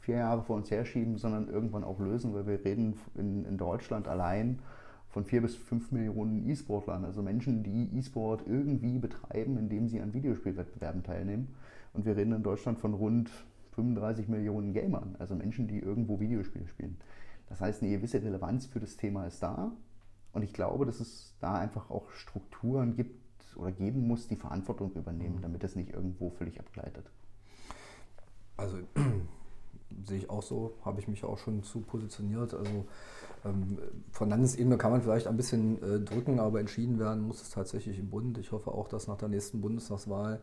vier 0.00 0.16
Jahre 0.16 0.42
vor 0.42 0.56
uns 0.56 0.70
herschieben, 0.70 1.16
sondern 1.16 1.48
irgendwann 1.48 1.84
auch 1.84 1.98
lösen, 1.98 2.34
weil 2.34 2.46
wir 2.46 2.62
reden 2.64 2.98
in, 3.14 3.44
in 3.46 3.56
Deutschland 3.56 4.06
allein 4.06 4.58
von 5.08 5.24
vier 5.24 5.42
bis 5.42 5.56
fünf 5.56 5.90
Millionen 5.92 6.48
E-Sportlern, 6.48 7.04
also 7.04 7.22
Menschen, 7.22 7.62
die 7.62 7.96
E-Sport 7.96 8.44
irgendwie 8.46 8.98
betreiben, 8.98 9.56
indem 9.56 9.88
sie 9.88 10.00
an 10.00 10.14
Videospielwettbewerben 10.14 11.02
teilnehmen. 11.02 11.48
Und 11.92 12.04
wir 12.04 12.16
reden 12.16 12.32
in 12.32 12.42
Deutschland 12.42 12.78
von 12.78 12.94
rund 12.94 13.30
35 13.72 14.28
Millionen 14.28 14.72
Gamern, 14.72 15.16
also 15.18 15.34
Menschen, 15.34 15.68
die 15.68 15.78
irgendwo 15.78 16.20
Videospiele 16.20 16.66
spielen. 16.66 16.98
Das 17.48 17.60
heißt, 17.60 17.82
eine 17.82 17.90
gewisse 17.90 18.22
Relevanz 18.22 18.66
für 18.66 18.80
das 18.80 18.96
Thema 18.96 19.26
ist 19.26 19.42
da. 19.42 19.72
Und 20.32 20.42
ich 20.42 20.52
glaube, 20.52 20.86
dass 20.86 21.00
es 21.00 21.34
da 21.40 21.58
einfach 21.58 21.90
auch 21.90 22.10
Strukturen 22.12 22.94
gibt 22.94 23.20
oder 23.56 23.72
geben 23.72 24.06
muss, 24.06 24.28
die 24.28 24.36
Verantwortung 24.36 24.92
übernehmen, 24.92 25.36
mhm. 25.36 25.42
damit 25.42 25.64
es 25.64 25.74
nicht 25.74 25.90
irgendwo 25.90 26.30
völlig 26.30 26.60
abgleitet. 26.60 27.10
Also 28.56 28.78
sehe 30.06 30.18
ich 30.18 30.30
auch 30.30 30.42
so, 30.42 30.74
habe 30.84 31.00
ich 31.00 31.08
mich 31.08 31.24
auch 31.24 31.38
schon 31.38 31.62
zu 31.64 31.80
positioniert. 31.80 32.54
Also 32.54 32.86
ähm, 33.44 33.78
von 34.12 34.28
Landesebene 34.28 34.78
kann 34.78 34.92
man 34.92 35.02
vielleicht 35.02 35.26
ein 35.26 35.36
bisschen 35.36 35.82
äh, 35.82 36.00
drücken, 36.00 36.38
aber 36.38 36.60
entschieden 36.60 36.98
werden 36.98 37.26
muss 37.26 37.42
es 37.42 37.50
tatsächlich 37.50 37.98
im 37.98 38.10
Bund. 38.10 38.38
Ich 38.38 38.52
hoffe 38.52 38.70
auch, 38.70 38.88
dass 38.88 39.08
nach 39.08 39.16
der 39.16 39.28
nächsten 39.28 39.60
Bundestagswahl, 39.60 40.40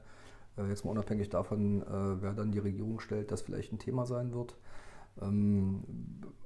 jetzt 0.65 0.85
mal 0.85 0.91
unabhängig 0.91 1.29
davon, 1.29 1.81
äh, 1.81 2.21
wer 2.21 2.33
dann 2.33 2.51
die 2.51 2.59
Regierung 2.59 2.99
stellt, 2.99 3.31
das 3.31 3.41
vielleicht 3.41 3.71
ein 3.71 3.79
Thema 3.79 4.05
sein 4.05 4.33
wird. 4.33 4.55
Ähm, 5.21 5.83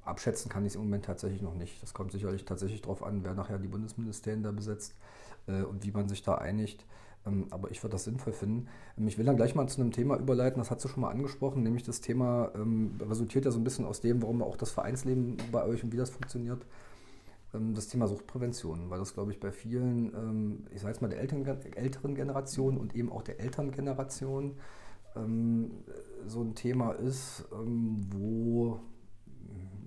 abschätzen 0.04 0.50
kann 0.50 0.66
ich 0.66 0.72
es 0.72 0.76
im 0.76 0.82
Moment 0.82 1.06
tatsächlich 1.06 1.42
noch 1.42 1.56
nicht. 1.56 1.82
Das 1.84 1.94
kommt 1.94 2.12
sicherlich 2.12 2.46
tatsächlich 2.46 2.82
darauf 2.82 3.04
an, 3.04 3.24
wer 3.24 3.34
nachher 3.34 3.58
die 3.58 3.68
Bundesministerien 3.68 4.44
da 4.44 4.52
besetzt 4.52 4.96
äh, 5.48 5.64
und 5.64 5.84
wie 5.86 5.92
man 5.92 6.08
sich 6.08 6.24
da 6.24 6.36
einigt. 6.36 6.86
Ähm, 7.26 7.48
aber 7.52 7.70
ich 7.72 7.84
würde 7.84 7.92
das 7.92 8.06
sinnvoll 8.06 8.34
finden. 8.34 8.68
Ähm, 8.98 9.08
ich 9.08 9.18
will 9.18 9.26
dann 9.26 9.36
gleich 9.36 9.56
mal 9.56 9.68
zu 9.68 9.82
einem 9.82 9.92
Thema 9.92 10.18
überleiten, 10.18 10.60
das 10.60 10.72
hast 10.72 10.84
du 10.84 10.88
schon 10.88 11.02
mal 11.02 11.12
angesprochen, 11.12 11.64
nämlich 11.64 11.84
das 11.84 12.02
Thema 12.02 12.52
ähm, 12.56 12.96
resultiert 13.00 13.46
ja 13.46 13.52
so 13.52 13.60
ein 13.60 13.64
bisschen 13.64 13.86
aus 13.86 14.02
dem, 14.02 14.22
warum 14.22 14.42
auch 14.42 14.58
das 14.58 14.72
Vereinsleben 14.72 15.38
bei 15.52 15.64
euch 15.64 15.84
und 15.84 15.92
wie 15.92 15.98
das 15.98 16.10
funktioniert. 16.10 16.66
Ähm, 17.54 17.74
das 17.74 17.88
Thema 17.88 18.08
Suchtprävention, 18.08 18.90
weil 18.90 19.00
das, 19.00 19.14
glaube 19.14 19.32
ich, 19.32 19.40
bei 19.40 19.52
vielen, 19.52 20.14
ähm, 20.14 20.64
ich 20.74 20.82
sage 20.82 20.94
jetzt 20.94 21.02
mal 21.02 21.10
der 21.10 21.20
älteren, 21.20 22.16
Generation 22.16 22.78
und 22.78 22.96
eben 22.96 23.12
auch 23.12 23.22
der 23.22 23.40
Elterngeneration, 23.40 24.58
ähm, 25.16 25.72
so 26.28 26.42
ein 26.42 26.56
Thema 26.56 26.92
ist, 26.92 27.46
wo 27.52 28.80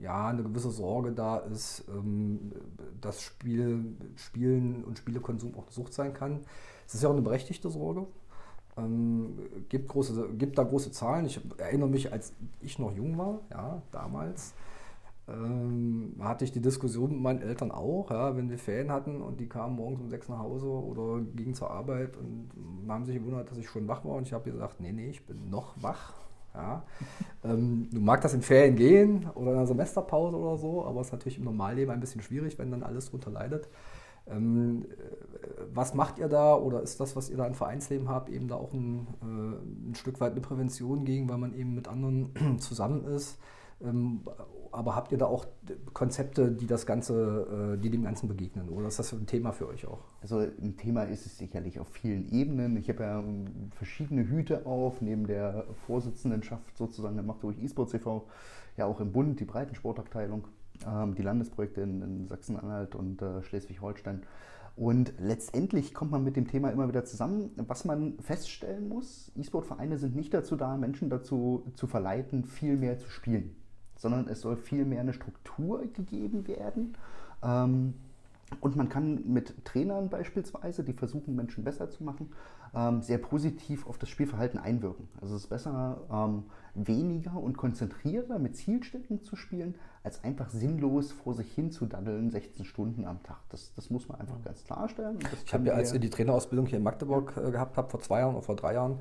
ja, 0.00 0.28
eine 0.28 0.42
gewisse 0.42 0.70
Sorge 0.70 1.12
da 1.12 1.38
ist, 1.38 1.84
dass 3.00 3.22
Spiel, 3.22 3.96
Spielen 4.16 4.84
und 4.84 4.98
Spielekonsum 4.98 5.54
auch 5.54 5.70
Sucht 5.70 5.94
sein 5.94 6.12
kann. 6.12 6.40
Es 6.86 6.94
ist 6.94 7.02
ja 7.02 7.08
auch 7.08 7.14
eine 7.14 7.22
berechtigte 7.22 7.70
Sorge. 7.70 8.06
Ähm, 8.76 9.38
gibt, 9.68 9.88
große, 9.88 10.30
gibt 10.36 10.58
da 10.58 10.64
große 10.64 10.90
Zahlen. 10.90 11.26
Ich 11.26 11.40
erinnere 11.58 11.88
mich, 11.88 12.12
als 12.12 12.34
ich 12.60 12.78
noch 12.78 12.92
jung 12.92 13.16
war, 13.16 13.40
ja, 13.50 13.82
damals, 13.92 14.52
ähm, 15.26 16.16
hatte 16.20 16.44
ich 16.44 16.52
die 16.52 16.60
Diskussion 16.60 17.10
mit 17.10 17.20
meinen 17.20 17.42
Eltern 17.42 17.70
auch, 17.70 18.10
ja, 18.10 18.36
wenn 18.36 18.50
wir 18.50 18.58
Ferien 18.58 18.92
hatten 18.92 19.22
und 19.22 19.40
die 19.40 19.48
kamen 19.48 19.76
morgens 19.76 20.00
um 20.00 20.10
sechs 20.10 20.28
nach 20.28 20.38
Hause 20.38 20.66
oder 20.66 21.22
gingen 21.34 21.54
zur 21.54 21.70
Arbeit 21.70 22.16
und 22.16 22.50
haben 22.88 23.06
sich 23.06 23.16
gewundert, 23.16 23.50
dass 23.50 23.58
ich 23.58 23.68
schon 23.68 23.88
wach 23.88 24.04
war 24.04 24.16
und 24.16 24.26
ich 24.26 24.32
habe 24.34 24.50
gesagt, 24.50 24.80
nee, 24.80 24.92
nee, 24.92 25.08
ich 25.08 25.24
bin 25.24 25.48
noch 25.48 25.74
wach. 25.82 26.12
Ja. 26.54 26.84
ähm, 27.44 27.88
du 27.90 28.00
mag 28.00 28.20
das 28.20 28.34
in 28.34 28.42
Ferien 28.42 28.76
gehen 28.76 29.26
oder 29.34 29.52
in 29.52 29.56
einer 29.56 29.66
Semesterpause 29.66 30.36
oder 30.36 30.58
so, 30.58 30.84
aber 30.84 31.00
es 31.00 31.08
ist 31.08 31.12
natürlich 31.12 31.38
im 31.38 31.44
Normalleben 31.44 31.92
ein 31.92 32.00
bisschen 32.00 32.20
schwierig, 32.20 32.58
wenn 32.58 32.70
dann 32.70 32.82
alles 32.82 33.10
drunter 33.10 33.30
leidet. 33.30 33.68
Ähm, 34.26 34.86
was 35.72 35.94
macht 35.94 36.18
ihr 36.18 36.28
da 36.28 36.54
oder 36.54 36.82
ist 36.82 37.00
das, 37.00 37.16
was 37.16 37.30
ihr 37.30 37.36
da 37.36 37.46
im 37.46 37.54
Vereinsleben 37.54 38.08
habt, 38.08 38.28
eben 38.28 38.48
da 38.48 38.56
auch 38.56 38.72
ein, 38.72 39.06
äh, 39.22 39.90
ein 39.90 39.94
Stück 39.94 40.20
weit 40.20 40.32
eine 40.32 40.40
Prävention 40.40 41.04
gegen, 41.04 41.28
weil 41.28 41.38
man 41.38 41.54
eben 41.54 41.74
mit 41.74 41.88
anderen 41.88 42.30
zusammen 42.58 43.04
ist? 43.04 43.38
Ähm, 43.82 44.20
aber 44.74 44.96
habt 44.96 45.12
ihr 45.12 45.18
da 45.18 45.26
auch 45.26 45.46
Konzepte, 45.92 46.50
die 46.50 46.66
das 46.66 46.84
Ganze, 46.84 47.76
äh, 47.76 47.80
die 47.80 47.90
dem 47.90 48.02
Ganzen 48.02 48.28
begegnen? 48.28 48.68
Oder 48.68 48.88
ist 48.88 48.98
das 48.98 49.12
ein 49.12 49.26
Thema 49.26 49.52
für 49.52 49.68
euch 49.68 49.86
auch? 49.86 50.00
Also 50.20 50.38
ein 50.38 50.76
Thema 50.76 51.04
ist 51.04 51.26
es 51.26 51.38
sicherlich 51.38 51.78
auf 51.78 51.88
vielen 51.88 52.28
Ebenen. 52.32 52.76
Ich 52.76 52.88
habe 52.88 53.04
ja 53.04 53.20
ähm, 53.20 53.70
verschiedene 53.76 54.26
Hüte 54.26 54.66
auf, 54.66 55.00
neben 55.00 55.26
der 55.26 55.66
Vorsitzendenschaft 55.86 56.76
sozusagen 56.76 57.14
der 57.14 57.24
Magdeburg 57.24 57.56
E-Sports 57.62 57.94
e.V., 57.94 58.26
ja 58.76 58.86
auch 58.86 58.98
im 59.00 59.12
Bund, 59.12 59.38
die 59.38 59.44
Breitensportabteilung, 59.44 60.48
ähm, 60.84 61.14
die 61.14 61.22
Landesprojekte 61.22 61.80
in, 61.82 62.02
in 62.02 62.26
Sachsen-Anhalt 62.26 62.96
und 62.96 63.22
äh, 63.22 63.42
Schleswig-Holstein. 63.42 64.22
Und 64.74 65.14
letztendlich 65.20 65.94
kommt 65.94 66.10
man 66.10 66.24
mit 66.24 66.34
dem 66.34 66.48
Thema 66.48 66.70
immer 66.70 66.88
wieder 66.88 67.04
zusammen. 67.04 67.50
Was 67.68 67.84
man 67.84 68.18
feststellen 68.18 68.88
muss, 68.88 69.30
E-Sport-Vereine 69.36 69.98
sind 69.98 70.16
nicht 70.16 70.34
dazu 70.34 70.56
da, 70.56 70.76
Menschen 70.76 71.10
dazu 71.10 71.64
zu 71.76 71.86
verleiten, 71.86 72.44
viel 72.44 72.76
mehr 72.76 72.98
zu 72.98 73.08
spielen 73.08 73.54
sondern 74.04 74.28
es 74.28 74.42
soll 74.42 74.58
vielmehr 74.58 75.00
eine 75.00 75.14
Struktur 75.14 75.82
gegeben 75.94 76.46
werden. 76.46 76.94
Ähm, 77.42 77.94
und 78.60 78.76
man 78.76 78.90
kann 78.90 79.32
mit 79.32 79.64
Trainern 79.64 80.10
beispielsweise, 80.10 80.84
die 80.84 80.92
versuchen, 80.92 81.34
Menschen 81.34 81.64
besser 81.64 81.88
zu 81.88 82.04
machen, 82.04 82.30
ähm, 82.74 83.02
sehr 83.02 83.18
positiv 83.18 83.86
auf 83.86 83.98
das 83.98 84.08
Spielverhalten 84.08 84.58
einwirken. 84.58 85.08
Also 85.20 85.36
es 85.36 85.42
ist 85.42 85.48
besser, 85.48 86.00
ähm, 86.10 86.44
weniger 86.74 87.36
und 87.36 87.56
konzentrierter 87.56 88.38
mit 88.38 88.56
Zielstärken 88.56 89.22
zu 89.22 89.36
spielen, 89.36 89.76
als 90.02 90.24
einfach 90.24 90.50
sinnlos 90.50 91.12
vor 91.12 91.34
sich 91.34 91.50
hin 91.52 91.70
zu 91.70 91.86
daddeln, 91.86 92.30
16 92.30 92.64
Stunden 92.64 93.04
am 93.04 93.22
Tag. 93.22 93.38
Das, 93.50 93.72
das 93.74 93.90
muss 93.90 94.08
man 94.08 94.20
einfach 94.20 94.42
ganz 94.42 94.64
klarstellen. 94.64 95.18
ich 95.44 95.54
habe 95.54 95.66
ja, 95.66 95.74
als 95.74 95.92
ihr 95.92 96.00
die 96.00 96.10
Trainerausbildung 96.10 96.66
hier 96.66 96.78
in 96.78 96.84
Magdeburg 96.84 97.36
äh, 97.36 97.50
gehabt 97.50 97.76
habt, 97.76 97.90
vor 97.92 98.00
zwei 98.00 98.20
Jahren 98.20 98.34
oder 98.34 98.42
vor 98.42 98.56
drei 98.56 98.74
Jahren, 98.74 98.98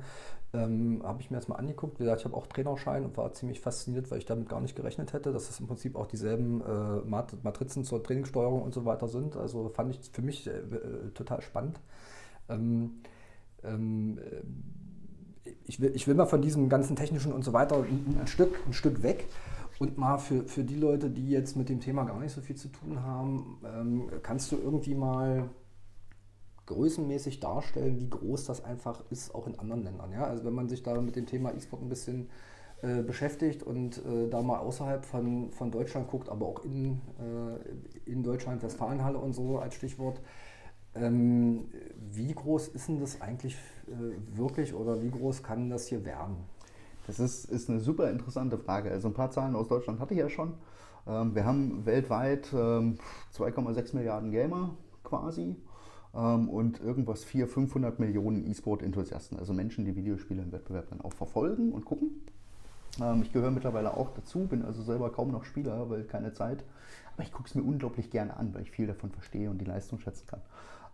ähm, 0.52 1.02
habe 1.02 1.20
ich 1.20 1.30
mir 1.30 1.36
das 1.36 1.48
mal 1.48 1.56
angeguckt. 1.56 1.98
Wie 1.98 2.04
gesagt, 2.04 2.20
ich 2.20 2.24
habe 2.24 2.36
auch 2.36 2.46
Trainerschein 2.46 3.04
und 3.04 3.16
war 3.16 3.32
ziemlich 3.32 3.60
fasziniert, 3.60 4.10
weil 4.10 4.18
ich 4.18 4.24
damit 4.24 4.48
gar 4.48 4.60
nicht 4.60 4.76
gerechnet 4.76 5.12
hätte, 5.12 5.32
dass 5.32 5.50
es 5.50 5.58
im 5.58 5.66
Prinzip 5.66 5.96
auch 5.96 6.06
dieselben 6.06 6.60
äh, 6.60 7.34
Matrizen 7.42 7.84
zur 7.84 8.02
Trainingssteuerung 8.02 8.62
und 8.62 8.72
so 8.72 8.84
weiter 8.84 9.08
sind. 9.08 9.36
Also 9.36 9.68
fand 9.68 9.90
ich 9.90 10.10
für 10.12 10.22
mich 10.22 10.46
äh, 10.46 10.50
äh 10.50 11.10
total 11.12 11.42
spannend. 11.42 11.80
Ähm, 12.48 13.00
ähm, 13.64 14.18
äh, 14.18 15.50
ich, 15.64 15.80
will, 15.80 15.92
ich 15.94 16.06
will 16.06 16.14
mal 16.14 16.26
von 16.26 16.42
diesem 16.42 16.68
ganzen 16.68 16.96
technischen 16.96 17.32
und 17.32 17.44
so 17.44 17.52
weiter 17.52 17.76
ein, 17.76 18.18
ein 18.20 18.26
Stück, 18.26 18.58
ein 18.66 18.72
Stück 18.72 19.02
weg. 19.02 19.26
Und 19.80 19.98
mal 19.98 20.18
für, 20.18 20.44
für 20.44 20.62
die 20.62 20.76
Leute, 20.76 21.10
die 21.10 21.28
jetzt 21.30 21.56
mit 21.56 21.68
dem 21.68 21.80
Thema 21.80 22.04
gar 22.04 22.20
nicht 22.20 22.32
so 22.32 22.40
viel 22.40 22.54
zu 22.54 22.68
tun 22.68 23.02
haben, 23.02 23.58
ähm, 23.64 24.08
kannst 24.22 24.52
du 24.52 24.56
irgendwie 24.56 24.94
mal 24.94 25.50
größenmäßig 26.66 27.40
darstellen, 27.40 27.98
wie 28.00 28.08
groß 28.08 28.44
das 28.44 28.64
einfach 28.64 29.02
ist, 29.10 29.34
auch 29.34 29.46
in 29.46 29.58
anderen 29.58 29.82
Ländern. 29.82 30.12
Ja? 30.12 30.24
Also 30.24 30.44
wenn 30.44 30.54
man 30.54 30.68
sich 30.68 30.82
da 30.82 31.00
mit 31.00 31.16
dem 31.16 31.26
Thema 31.26 31.52
E-Sport 31.52 31.82
ein 31.82 31.88
bisschen 31.88 32.30
äh, 32.82 33.02
beschäftigt 33.02 33.62
und 33.62 33.98
äh, 34.04 34.28
da 34.28 34.42
mal 34.42 34.58
außerhalb 34.58 35.04
von, 35.04 35.50
von 35.52 35.70
Deutschland 35.70 36.08
guckt, 36.08 36.28
aber 36.28 36.46
auch 36.46 36.64
in, 36.64 37.00
äh, 37.18 38.10
in 38.10 38.22
Deutschland, 38.22 38.62
Westfalenhalle 38.62 39.18
und 39.18 39.32
so 39.32 39.58
als 39.58 39.74
Stichwort, 39.74 40.20
ähm, 40.94 41.66
wie 42.12 42.32
groß 42.32 42.68
ist 42.68 42.88
denn 42.88 43.00
das 43.00 43.20
eigentlich 43.20 43.56
äh, 43.86 44.36
wirklich 44.36 44.74
oder 44.74 45.02
wie 45.02 45.10
groß 45.10 45.42
kann 45.42 45.70
das 45.70 45.86
hier 45.86 46.04
werden? 46.04 46.36
Das 47.06 47.18
ist, 47.18 47.44
ist 47.46 47.68
eine 47.68 47.80
super 47.80 48.10
interessante 48.10 48.58
Frage. 48.58 48.90
Also 48.90 49.08
ein 49.08 49.14
paar 49.14 49.30
Zahlen 49.30 49.56
aus 49.56 49.68
Deutschland 49.68 50.00
hatte 50.00 50.14
ich 50.14 50.20
ja 50.20 50.28
schon. 50.28 50.54
Ähm, 51.06 51.34
wir 51.34 51.44
haben 51.44 51.84
weltweit 51.84 52.52
ähm, 52.52 52.98
2,6 53.36 53.94
Milliarden 53.94 54.30
Gamer 54.30 54.76
quasi 55.02 55.56
ähm, 56.14 56.48
und 56.48 56.80
irgendwas 56.80 57.24
400, 57.24 57.52
500 57.52 57.98
Millionen 57.98 58.46
E-Sport-Enthusiasten, 58.50 59.38
also 59.38 59.52
Menschen, 59.52 59.84
die 59.84 59.96
Videospiele 59.96 60.42
im 60.42 60.52
Wettbewerb 60.52 60.88
dann 60.88 61.00
auch 61.00 61.12
verfolgen 61.12 61.72
und 61.72 61.84
gucken. 61.84 62.24
Ähm, 63.02 63.22
ich 63.22 63.32
gehöre 63.32 63.50
mittlerweile 63.50 63.96
auch 63.96 64.10
dazu, 64.14 64.46
bin 64.46 64.64
also 64.64 64.82
selber 64.82 65.10
kaum 65.10 65.30
noch 65.30 65.44
Spieler, 65.44 65.90
weil 65.90 66.04
keine 66.04 66.32
Zeit. 66.32 66.64
Aber 67.14 67.22
ich 67.22 67.32
gucke 67.32 67.48
es 67.48 67.54
mir 67.54 67.62
unglaublich 67.62 68.10
gerne 68.10 68.36
an, 68.36 68.54
weil 68.54 68.62
ich 68.62 68.70
viel 68.70 68.86
davon 68.86 69.10
verstehe 69.10 69.50
und 69.50 69.58
die 69.58 69.64
Leistung 69.64 69.98
schätzen 70.00 70.26
kann. 70.26 70.40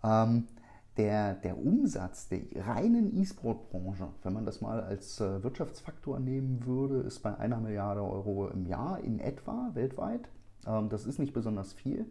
Ähm, 0.02 0.48
der, 0.96 1.34
der 1.34 1.56
Umsatz 1.56 2.28
der 2.28 2.40
reinen 2.66 3.16
E-Sport-Branche, 3.16 4.08
wenn 4.22 4.32
man 4.32 4.44
das 4.44 4.60
mal 4.60 4.80
als 4.80 5.20
äh, 5.20 5.42
Wirtschaftsfaktor 5.42 6.18
nehmen 6.20 6.66
würde, 6.66 7.00
ist 7.00 7.20
bei 7.20 7.36
einer 7.38 7.58
Milliarde 7.58 8.02
Euro 8.02 8.48
im 8.48 8.66
Jahr 8.66 9.00
in 9.00 9.18
etwa 9.20 9.70
weltweit. 9.74 10.28
Ähm, 10.66 10.88
das 10.88 11.06
ist 11.06 11.18
nicht 11.18 11.32
besonders 11.32 11.72
viel. 11.72 12.06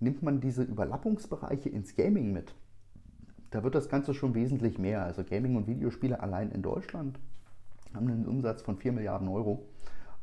Nimmt 0.00 0.22
man 0.22 0.40
diese 0.40 0.62
Überlappungsbereiche 0.62 1.68
ins 1.68 1.94
Gaming 1.94 2.32
mit, 2.32 2.54
da 3.54 3.62
wird 3.62 3.76
das 3.76 3.88
Ganze 3.88 4.14
schon 4.14 4.34
wesentlich 4.34 4.80
mehr. 4.80 5.04
Also 5.04 5.22
Gaming 5.22 5.54
und 5.54 5.68
Videospiele 5.68 6.20
allein 6.20 6.50
in 6.50 6.60
Deutschland 6.60 7.20
haben 7.94 8.08
einen 8.08 8.26
Umsatz 8.26 8.62
von 8.62 8.76
4 8.76 8.90
Milliarden 8.90 9.28
Euro. 9.28 9.64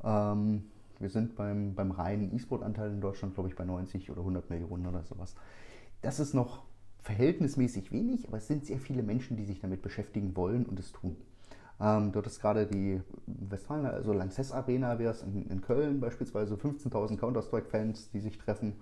Ähm, 0.03 0.65
wir 0.99 1.09
sind 1.09 1.37
beim, 1.37 1.73
beim 1.73 1.91
reinen 1.91 2.35
E-Sport-Anteil 2.35 2.91
in 2.91 2.99
Deutschland, 2.99 3.33
glaube 3.33 3.47
ich, 3.47 3.55
bei 3.55 3.63
90 3.63 4.11
oder 4.11 4.19
100 4.19 4.49
Millionen 4.49 4.85
oder 4.85 5.03
sowas. 5.03 5.35
Das 6.01 6.19
ist 6.19 6.33
noch 6.33 6.63
verhältnismäßig 7.01 7.91
wenig, 7.91 8.27
aber 8.27 8.37
es 8.37 8.47
sind 8.47 8.65
sehr 8.65 8.79
viele 8.79 9.03
Menschen, 9.03 9.37
die 9.37 9.45
sich 9.45 9.59
damit 9.59 9.81
beschäftigen 9.81 10.35
wollen 10.35 10.65
und 10.65 10.79
es 10.79 10.91
tun. 10.91 11.17
Ähm, 11.81 12.11
dort 12.11 12.27
ist 12.27 12.39
gerade 12.39 12.67
die 12.67 13.01
Westfalen, 13.25 13.85
also 13.87 14.13
Lanxess 14.13 14.51
Arena 14.51 14.99
wäre 14.99 15.11
es 15.11 15.23
in, 15.23 15.47
in, 15.47 15.61
Köln 15.61 15.99
beispielsweise, 15.99 16.53
15.000 16.53 17.17
Counter-Strike-Fans, 17.17 18.11
die 18.11 18.19
sich 18.19 18.37
treffen. 18.37 18.75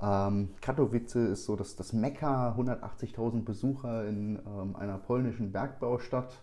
Ähm, 0.00 0.50
Katowice 0.60 1.16
ist 1.16 1.44
so 1.44 1.56
das, 1.56 1.74
das 1.74 1.92
Mekka, 1.92 2.54
180.000 2.56 3.44
Besucher 3.44 4.06
in 4.06 4.38
ähm, 4.46 4.76
einer 4.76 4.98
polnischen 4.98 5.50
Bergbaustadt, 5.50 6.40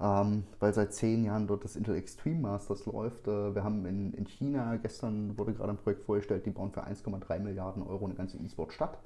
ähm, 0.00 0.44
weil 0.60 0.74
seit 0.74 0.92
zehn 0.92 1.24
Jahren 1.24 1.46
dort 1.46 1.64
das 1.64 1.76
Intel 1.76 1.96
Extreme 1.96 2.40
Masters 2.40 2.84
läuft. 2.84 3.26
Äh, 3.26 3.54
wir 3.54 3.64
haben 3.64 3.86
in, 3.86 4.12
in 4.12 4.26
China, 4.26 4.76
gestern 4.76 5.38
wurde 5.38 5.54
gerade 5.54 5.70
ein 5.70 5.78
Projekt 5.78 6.02
vorgestellt, 6.02 6.44
die 6.44 6.50
bauen 6.50 6.72
für 6.72 6.86
1,3 6.86 7.38
Milliarden 7.38 7.82
Euro 7.82 8.04
eine 8.04 8.14
ganze 8.14 8.36
E-Sport-Stadt. 8.36 8.98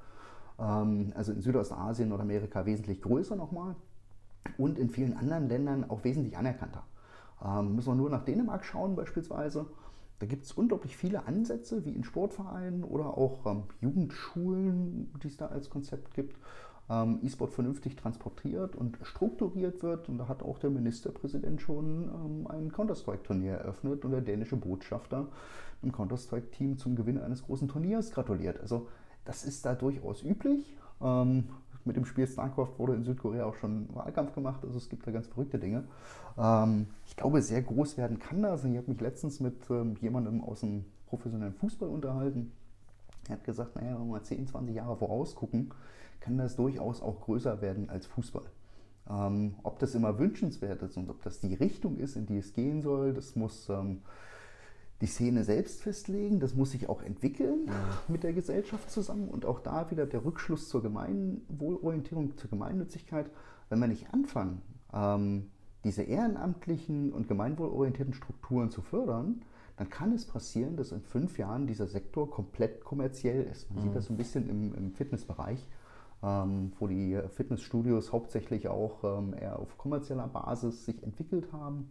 Ähm, 0.59 1.12
also 1.15 1.33
in 1.33 1.41
Südostasien, 1.41 2.09
Nordamerika 2.09 2.67
wesentlich 2.67 3.01
größer 3.03 3.37
nochmal 3.37 3.75
und 4.59 4.79
in 4.79 4.91
vielen 4.91 5.17
anderen 5.17 5.49
Ländern 5.49 5.88
auch 5.88 6.05
wesentlich 6.05 6.37
anerkannter. 6.37 6.85
Ähm, 7.45 7.75
müssen 7.75 7.88
wir 7.88 7.95
nur 7.95 8.11
nach 8.11 8.25
Dänemark 8.25 8.65
schauen 8.65 8.97
beispielsweise. 8.97 9.67
Da 10.19 10.27
gibt 10.27 10.45
es 10.45 10.53
unglaublich 10.53 10.97
viele 10.97 11.27
Ansätze, 11.27 11.85
wie 11.85 11.91
in 11.91 12.05
Sportvereinen 12.05 12.85
oder 12.85 13.19
auch 13.19 13.45
ähm, 13.47 13.65
Jugendschulen, 13.81 15.12
die 15.23 15.27
es 15.27 15.37
da 15.37 15.47
als 15.47 15.69
Konzept 15.69 16.15
gibt. 16.15 16.37
Ähm, 16.88 17.19
E-Sport 17.23 17.53
vernünftig 17.53 17.97
transportiert 17.97 18.77
und 18.77 18.99
strukturiert 19.03 19.83
wird. 19.83 20.09
Und 20.09 20.19
da 20.19 20.29
hat 20.29 20.43
auch 20.45 20.59
der 20.59 20.71
Ministerpräsident 20.71 21.61
schon 21.61 22.05
ähm, 22.05 22.47
ein 22.47 22.71
Counter-Strike-Turnier 22.71 23.55
eröffnet 23.55 24.05
und 24.05 24.12
der 24.12 24.21
dänische 24.21 24.57
Botschafter 24.57 25.27
im 25.83 25.91
Counter-Strike-Team 25.91 26.79
zum 26.79 26.95
Gewinn 26.95 27.19
eines 27.19 27.43
großen 27.43 27.67
Turniers 27.67 28.12
gratuliert. 28.12 28.61
Also 28.61 28.87
das 29.25 29.45
ist 29.45 29.65
da 29.65 29.75
durchaus 29.75 30.23
üblich. 30.23 30.77
Ähm, 31.01 31.49
mit 31.85 31.97
dem 31.97 32.05
Spiel 32.05 32.27
StarCraft 32.27 32.79
wurde 32.79 32.95
in 32.95 33.03
Südkorea 33.03 33.45
auch 33.45 33.57
schon 33.57 33.89
Wahlkampf 33.95 34.35
gemacht. 34.35 34.61
Also 34.63 34.79
es 34.79 34.89
gibt 34.89 35.07
da 35.07 35.11
ganz 35.11 35.27
verrückte 35.27 35.59
Dinge. 35.59 35.85
Ähm, 36.39 36.87
ich 37.07 37.17
glaube, 37.17 37.43
sehr 37.43 37.63
groß 37.63 37.97
werden 37.97 38.19
kann 38.19 38.43
das. 38.43 38.65
Ich 38.65 38.77
habe 38.77 38.91
mich 38.91 39.01
letztens 39.01 39.41
mit 39.41 39.69
ähm, 39.71 39.97
jemandem 40.01 40.43
aus 40.43 40.61
dem 40.61 40.85
professionellen 41.07 41.55
Fußball 41.55 41.89
unterhalten. 41.89 42.53
Er 43.29 43.37
hat 43.37 43.45
gesagt, 43.45 43.77
naja, 43.77 43.95
wenn 43.95 44.07
wir 44.07 44.13
mal 44.13 44.23
10, 44.23 44.47
20 44.47 44.75
Jahre 44.75 44.97
vorausgucken, 44.97 45.73
kann 46.21 46.39
das 46.39 46.57
durchaus 46.57 47.03
auch 47.03 47.21
größer 47.21 47.61
werden 47.61 47.91
als 47.91 48.07
Fußball. 48.07 48.45
Ähm, 49.11 49.57
ob 49.63 49.79
das 49.79 49.95
immer 49.95 50.19
wünschenswert 50.19 50.83
ist 50.83 50.97
und 50.97 51.11
ob 51.11 51.23
das 51.23 51.41
die 51.41 51.55
Richtung 51.55 51.99
ist, 51.99 52.17
in 52.17 52.27
die 52.27 52.39
es 52.39 52.53
gehen 52.53 52.83
soll, 52.83 53.13
das 53.13 53.35
muss 53.35 53.69
ähm, 53.69 54.03
die 55.03 55.09
Szene 55.09 55.43
selbst 55.43 55.83
festlegen, 55.83 56.38
das 56.38 56.55
muss 56.55 56.71
sich 56.71 56.88
auch 56.88 57.03
entwickeln 57.03 57.67
ja. 57.67 57.73
mit 58.07 58.23
der 58.23 58.33
Gesellschaft 58.33 58.88
zusammen 58.88 59.27
und 59.27 59.45
auch 59.45 59.59
da 59.59 59.91
wieder 59.91 60.07
der 60.07 60.25
Rückschluss 60.25 60.69
zur 60.69 60.81
Gemeinwohlorientierung, 60.81 62.37
zur 62.37 62.49
Gemeinnützigkeit. 62.49 63.29
Wenn 63.69 63.81
wir 63.81 63.88
nicht 63.88 64.15
anfangen, 64.15 64.62
ähm, 64.95 65.51
diese 65.83 66.03
ehrenamtlichen 66.03 67.12
und 67.12 67.27
gemeinwohlorientierten 67.27 68.15
Strukturen 68.15 68.71
zu 68.71 68.81
fördern, 68.81 69.43
dann 69.77 69.91
kann 69.91 70.12
es 70.12 70.25
passieren, 70.25 70.77
dass 70.77 70.93
in 70.93 71.03
fünf 71.03 71.37
Jahren 71.37 71.67
dieser 71.67 71.88
Sektor 71.88 72.31
komplett 72.31 72.85
kommerziell 72.85 73.43
ist. 73.43 73.69
Man 73.71 73.81
mhm. 73.81 73.88
sieht 73.88 73.97
das 73.97 74.09
ein 74.09 74.17
bisschen 74.17 74.49
im, 74.49 74.73
im 74.73 74.93
Fitnessbereich, 74.93 75.67
ähm, 76.23 76.75
wo 76.79 76.87
die 76.87 77.21
Fitnessstudios 77.29 78.12
hauptsächlich 78.12 78.69
auch 78.69 79.03
ähm, 79.03 79.35
eher 79.35 79.59
auf 79.59 79.77
kommerzieller 79.79 80.29
Basis 80.29 80.85
sich 80.85 81.03
entwickelt 81.03 81.53
haben, 81.53 81.91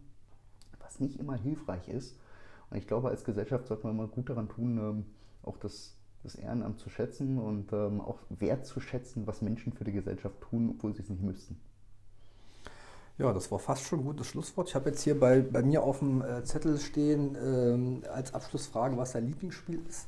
was 0.80 1.02
nicht 1.02 1.19
immer 1.19 1.36
hilfreich 1.36 1.89
ist 1.89 2.15
und 2.71 2.77
ich 2.77 2.88
glaube, 2.88 3.10
als 3.10 3.23
Gesellschaft 3.25 3.67
sollte 3.67 3.86
man 3.86 3.97
mal 3.97 4.07
gut 4.07 4.29
daran 4.29 4.47
tun, 4.47 4.77
ähm, 4.77 5.05
auch 5.43 5.57
das, 5.57 5.97
das 6.23 6.36
Ehrenamt 6.36 6.79
zu 6.79 6.89
schätzen 6.89 7.38
und 7.38 7.73
ähm, 7.73 7.99
auch 7.99 8.19
wertzuschätzen, 8.29 9.27
was 9.27 9.41
Menschen 9.41 9.73
für 9.73 9.84
die 9.84 9.91
Gesellschaft 9.91 10.39
tun, 10.41 10.73
obwohl 10.75 10.93
sie 10.95 11.01
es 11.01 11.10
nicht 11.10 11.21
müssten. 11.21 11.60
Ja, 13.17 13.34
das 13.34 13.51
war 13.51 13.60
fast 13.60 13.84
schon 13.84 13.99
ein 13.99 14.05
gutes 14.05 14.27
Schlusswort. 14.27 14.69
Ich 14.69 14.75
habe 14.75 14.89
jetzt 14.89 15.01
hier 15.01 15.19
bei, 15.19 15.41
bei 15.41 15.62
mir 15.62 15.84
auf 15.84 15.99
dem 15.99 16.21
äh, 16.21 16.43
Zettel 16.43 16.79
stehen 16.79 17.38
ähm, 17.43 18.03
als 18.12 18.34
Abschlussfrage, 18.34 18.97
was 18.97 19.12
dein 19.12 19.27
Lieblingsspiel 19.27 19.81
ist. 19.88 20.07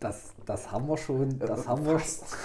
Das, 0.00 0.32
das 0.44 0.72
haben 0.72 0.88
wir 0.88 0.96
schon. 0.96 1.38
Das 1.38 1.66
äh, 1.66 1.68
haben 1.68 1.84
wir 1.84 1.98
fast. 1.98 2.36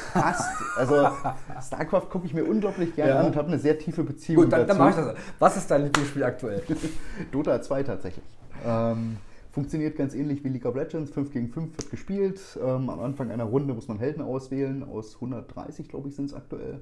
Also 0.76 1.10
StarCraft 1.62 2.10
gucke 2.10 2.26
ich 2.26 2.34
mir 2.34 2.44
unglaublich 2.44 2.96
gerne 2.96 3.12
ja. 3.12 3.20
an 3.22 3.28
und 3.28 3.36
habe 3.38 3.48
eine 3.48 3.60
sehr 3.60 3.80
tiefe 3.80 4.04
Beziehung 4.04 4.44
Gut, 4.44 4.54
dann, 4.54 4.68
dazu. 4.68 4.78
Dann 4.78 4.88
mache 4.90 5.02
ich 5.02 5.08
das. 5.08 5.16
Was 5.40 5.58
ist 5.58 5.72
dein 5.72 5.84
Lieblingsspiel 5.86 6.24
aktuell? 6.24 6.64
Dota 7.32 7.62
2 7.62 7.84
tatsächlich. 7.84 8.26
Ähm, 8.66 9.18
funktioniert 9.52 9.98
ganz 9.98 10.14
ähnlich 10.14 10.44
wie 10.44 10.50
League 10.50 10.66
of 10.66 10.76
Legends. 10.76 11.12
5 11.12 11.32
gegen 11.32 11.50
5 11.50 11.78
wird 11.78 11.90
gespielt. 11.90 12.40
Ähm, 12.62 12.90
am 12.90 13.00
Anfang 13.00 13.32
einer 13.32 13.46
Runde 13.46 13.74
muss 13.74 13.88
man 13.88 14.00
Helden 14.00 14.22
auswählen. 14.22 14.84
Aus 14.84 15.16
130, 15.16 15.88
glaube 15.90 16.10
ich, 16.10 16.16
sind 16.16 16.26
es 16.26 16.34
aktuell. 16.34 16.82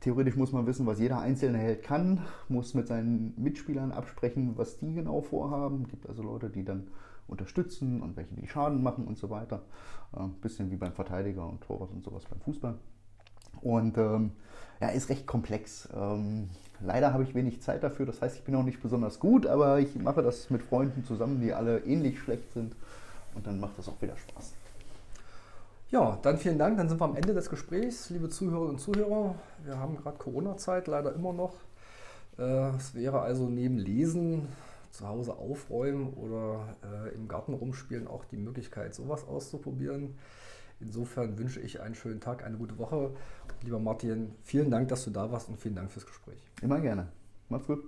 Theoretisch 0.00 0.36
muss 0.36 0.52
man 0.52 0.66
wissen, 0.66 0.86
was 0.86 1.00
jeder 1.00 1.20
einzelne 1.20 1.58
Held 1.58 1.82
kann, 1.82 2.24
muss 2.48 2.72
mit 2.74 2.86
seinen 2.86 3.34
Mitspielern 3.36 3.90
absprechen, 3.90 4.52
was 4.56 4.78
die 4.78 4.94
genau 4.94 5.22
vorhaben. 5.22 5.82
Es 5.82 5.88
gibt 5.90 6.08
also 6.08 6.22
Leute, 6.22 6.50
die 6.50 6.64
dann 6.64 6.86
unterstützen 7.26 8.00
und 8.00 8.16
welche 8.16 8.34
die 8.34 8.46
Schaden 8.46 8.82
machen 8.82 9.06
und 9.06 9.18
so 9.18 9.28
weiter. 9.28 9.62
Ein 10.12 10.30
äh, 10.30 10.32
bisschen 10.40 10.70
wie 10.70 10.76
beim 10.76 10.92
Verteidiger 10.92 11.46
und 11.46 11.62
Torwart 11.62 11.90
und 11.90 12.04
sowas 12.04 12.24
beim 12.30 12.40
Fußball. 12.40 12.78
Und 13.60 13.98
ähm, 13.98 14.32
ja, 14.80 14.88
ist 14.88 15.08
recht 15.08 15.26
komplex. 15.26 15.88
Ähm, 15.94 16.48
leider 16.80 17.12
habe 17.12 17.22
ich 17.22 17.34
wenig 17.34 17.62
Zeit 17.62 17.82
dafür, 17.82 18.06
das 18.06 18.20
heißt, 18.20 18.36
ich 18.36 18.44
bin 18.44 18.54
auch 18.54 18.62
nicht 18.62 18.82
besonders 18.82 19.18
gut, 19.18 19.46
aber 19.46 19.80
ich 19.80 19.94
mache 19.96 20.22
das 20.22 20.50
mit 20.50 20.62
Freunden 20.62 21.04
zusammen, 21.04 21.40
die 21.40 21.52
alle 21.52 21.80
ähnlich 21.80 22.18
schlecht 22.20 22.52
sind 22.52 22.74
und 23.34 23.46
dann 23.46 23.60
macht 23.60 23.78
das 23.78 23.88
auch 23.88 24.00
wieder 24.00 24.16
Spaß. 24.16 24.52
Ja, 25.90 26.18
dann 26.20 26.36
vielen 26.36 26.58
Dank. 26.58 26.76
Dann 26.76 26.88
sind 26.88 27.00
wir 27.00 27.06
am 27.06 27.16
Ende 27.16 27.32
des 27.32 27.48
Gesprächs, 27.48 28.10
liebe 28.10 28.28
Zuhörerinnen 28.28 28.74
und 28.74 28.78
Zuhörer. 28.78 29.34
Wir 29.64 29.78
haben 29.78 29.96
gerade 29.96 30.18
Corona-Zeit, 30.18 30.86
leider 30.86 31.14
immer 31.14 31.32
noch. 31.32 31.54
Äh, 32.38 32.76
es 32.76 32.94
wäre 32.94 33.20
also 33.20 33.48
neben 33.48 33.78
Lesen, 33.78 34.48
zu 34.90 35.08
Hause 35.08 35.34
aufräumen 35.34 36.12
oder 36.14 36.74
äh, 36.82 37.14
im 37.14 37.28
Garten 37.28 37.54
rumspielen 37.54 38.06
auch 38.06 38.24
die 38.24 38.36
Möglichkeit, 38.36 38.94
sowas 38.94 39.26
auszuprobieren. 39.26 40.14
Insofern 40.80 41.38
wünsche 41.38 41.60
ich 41.60 41.80
einen 41.80 41.94
schönen 41.94 42.20
Tag, 42.20 42.44
eine 42.44 42.56
gute 42.56 42.78
Woche. 42.78 43.14
Lieber 43.62 43.80
Martin, 43.80 44.34
vielen 44.42 44.70
Dank, 44.70 44.88
dass 44.88 45.04
du 45.04 45.10
da 45.10 45.30
warst 45.30 45.48
und 45.48 45.60
vielen 45.60 45.74
Dank 45.74 45.90
fürs 45.90 46.06
Gespräch. 46.06 46.38
Immer 46.62 46.80
gerne. 46.80 47.08
Macht's 47.48 47.66
gut. 47.66 47.84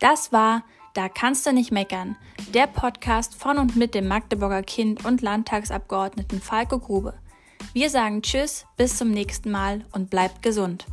Das 0.00 0.32
war 0.32 0.64
Da 0.94 1.08
kannst 1.08 1.44
du 1.44 1.52
nicht 1.52 1.72
meckern, 1.72 2.16
der 2.54 2.68
Podcast 2.68 3.34
von 3.34 3.58
und 3.58 3.74
mit 3.74 3.96
dem 3.96 4.06
Magdeburger 4.06 4.62
Kind 4.62 5.04
und 5.04 5.22
Landtagsabgeordneten 5.22 6.40
Falco 6.40 6.78
Grube. 6.78 7.14
Wir 7.72 7.90
sagen 7.90 8.22
Tschüss, 8.22 8.64
bis 8.76 8.96
zum 8.96 9.10
nächsten 9.10 9.50
Mal 9.50 9.84
und 9.90 10.08
bleibt 10.08 10.42
gesund. 10.42 10.86